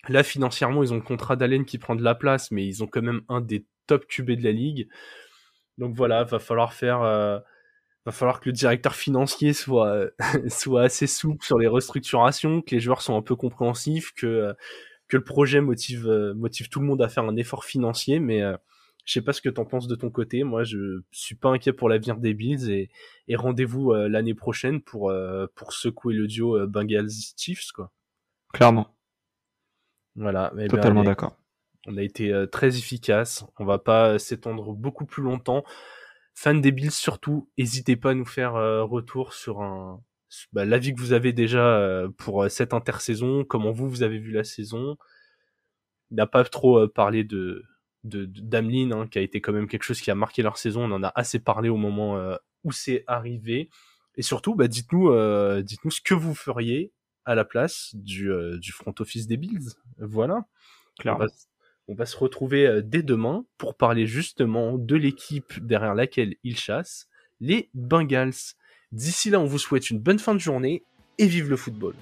Là, 0.09 0.23
financièrement, 0.23 0.83
ils 0.83 0.91
ont 0.93 0.97
le 0.97 1.01
contrat 1.01 1.35
d'Allen 1.35 1.65
qui 1.65 1.77
prend 1.77 1.95
de 1.95 2.03
la 2.03 2.15
place, 2.15 2.51
mais 2.51 2.65
ils 2.65 2.83
ont 2.83 2.87
quand 2.87 3.01
même 3.01 3.21
un 3.29 3.41
des 3.41 3.65
top 3.87 4.05
QB 4.07 4.31
de 4.31 4.43
la 4.43 4.51
ligue. 4.51 4.87
Donc 5.77 5.95
voilà, 5.95 6.23
va 6.23 6.39
falloir 6.39 6.73
faire 6.73 7.01
euh, 7.01 7.39
va 8.05 8.11
falloir 8.11 8.39
que 8.41 8.49
le 8.49 8.53
directeur 8.53 8.95
financier 8.95 9.53
soit 9.53 10.09
soit 10.47 10.83
assez 10.83 11.07
souple 11.07 11.45
sur 11.45 11.57
les 11.57 11.67
restructurations, 11.67 12.61
que 12.61 12.75
les 12.75 12.81
joueurs 12.81 13.01
sont 13.01 13.17
un 13.17 13.21
peu 13.21 13.35
compréhensifs, 13.35 14.13
que 14.13 14.55
que 15.07 15.17
le 15.17 15.23
projet 15.23 15.61
motive 15.61 16.07
motive 16.35 16.69
tout 16.69 16.79
le 16.79 16.85
monde 16.87 17.01
à 17.01 17.09
faire 17.09 17.25
un 17.25 17.35
effort 17.35 17.65
financier. 17.65 18.19
Mais 18.19 18.41
euh, 18.41 18.57
je 19.05 19.13
sais 19.13 19.21
pas 19.21 19.33
ce 19.33 19.41
que 19.41 19.49
t'en 19.49 19.65
penses 19.65 19.87
de 19.87 19.95
ton 19.95 20.09
côté. 20.09 20.43
Moi, 20.43 20.63
je 20.63 21.01
suis 21.11 21.35
pas 21.35 21.49
inquiet 21.49 21.73
pour 21.73 21.89
l'avenir 21.89 22.17
des 22.17 22.33
Bills 22.33 22.71
et, 22.71 22.89
et 23.27 23.35
rendez-vous 23.35 23.91
euh, 23.91 24.07
l'année 24.07 24.33
prochaine 24.33 24.81
pour 24.81 25.09
euh, 25.09 25.47
pour 25.55 25.73
secouer 25.73 26.13
le 26.13 26.27
duo 26.27 26.67
Bengals 26.67 27.11
Chiefs 27.37 27.71
quoi. 27.73 27.91
Clairement. 28.53 28.95
Voilà. 30.15 30.51
Eh 30.53 30.57
ben, 30.57 30.67
Totalement 30.67 31.03
d'accord. 31.03 31.37
On 31.85 31.97
a 31.97 32.01
été 32.01 32.33
très 32.51 32.77
efficace. 32.77 33.45
On 33.59 33.65
va 33.65 33.77
pas 33.77 34.17
s'étendre 34.17 34.73
beaucoup 34.73 35.05
plus 35.05 35.21
longtemps. 35.21 35.63
Fans 36.35 36.55
des 36.55 36.71
Bills 36.71 36.91
surtout, 36.91 37.49
n'hésitez 37.57 37.95
pas 37.95 38.11
à 38.11 38.13
nous 38.15 38.25
faire 38.25 38.55
euh, 38.55 38.83
retour 38.83 39.33
sur 39.33 39.61
un 39.61 40.01
bah, 40.51 40.65
l'avis 40.65 40.95
que 40.95 40.99
vous 40.99 41.13
avez 41.13 41.31
déjà 41.31 41.77
euh, 41.77 42.09
pour 42.09 42.43
euh, 42.43 42.49
cette 42.49 42.73
intersaison, 42.73 43.43
comment 43.43 43.71
vous 43.71 43.87
vous 43.87 44.01
avez 44.01 44.17
vu 44.17 44.31
la 44.31 44.43
saison. 44.43 44.97
Il 46.09 46.17
n'a 46.17 46.25
pas 46.27 46.43
trop 46.43 46.87
parlé 46.87 47.23
de 47.23 47.63
de, 48.03 48.25
d'Ameline, 48.25 48.93
hein, 48.93 49.07
qui 49.07 49.19
a 49.19 49.21
été 49.21 49.39
quand 49.41 49.53
même 49.53 49.67
quelque 49.67 49.83
chose 49.83 50.01
qui 50.01 50.11
a 50.11 50.15
marqué 50.15 50.41
leur 50.41 50.57
saison. 50.57 50.83
On 50.83 50.91
en 50.91 51.03
a 51.03 51.11
assez 51.15 51.39
parlé 51.39 51.69
au 51.69 51.77
moment 51.77 52.17
où 52.63 52.71
c'est 52.71 53.03
arrivé. 53.07 53.69
Et 54.17 54.21
surtout, 54.21 54.55
bah, 54.55 54.67
dites-nous, 54.67 55.09
dites-nous 55.61 55.91
ce 55.91 56.01
que 56.01 56.13
vous 56.13 56.35
feriez 56.35 56.91
à 57.25 57.35
la 57.35 57.45
place 57.45 57.91
du, 57.93 58.31
du 58.59 58.71
front 58.71 58.93
office 58.99 59.27
des 59.27 59.37
Bills. 59.37 59.69
Voilà. 59.97 60.45
Clairement. 60.99 61.27
On 61.89 61.95
va 61.95 62.05
se 62.05 62.15
retrouver 62.15 62.65
euh, 62.65 62.81
dès 62.81 63.03
demain 63.03 63.45
pour 63.57 63.75
parler 63.75 64.07
justement 64.07 64.77
de 64.77 64.95
l'équipe 64.95 65.59
derrière 65.65 65.95
laquelle 65.95 66.35
ils 66.43 66.57
chassent, 66.57 67.09
les 67.41 67.69
Bengals. 67.73 68.55
D'ici 68.93 69.29
là, 69.29 69.39
on 69.39 69.45
vous 69.45 69.59
souhaite 69.59 69.89
une 69.89 69.99
bonne 69.99 70.19
fin 70.19 70.33
de 70.33 70.39
journée 70.39 70.83
et 71.17 71.27
vive 71.27 71.49
le 71.49 71.57
football. 71.57 71.93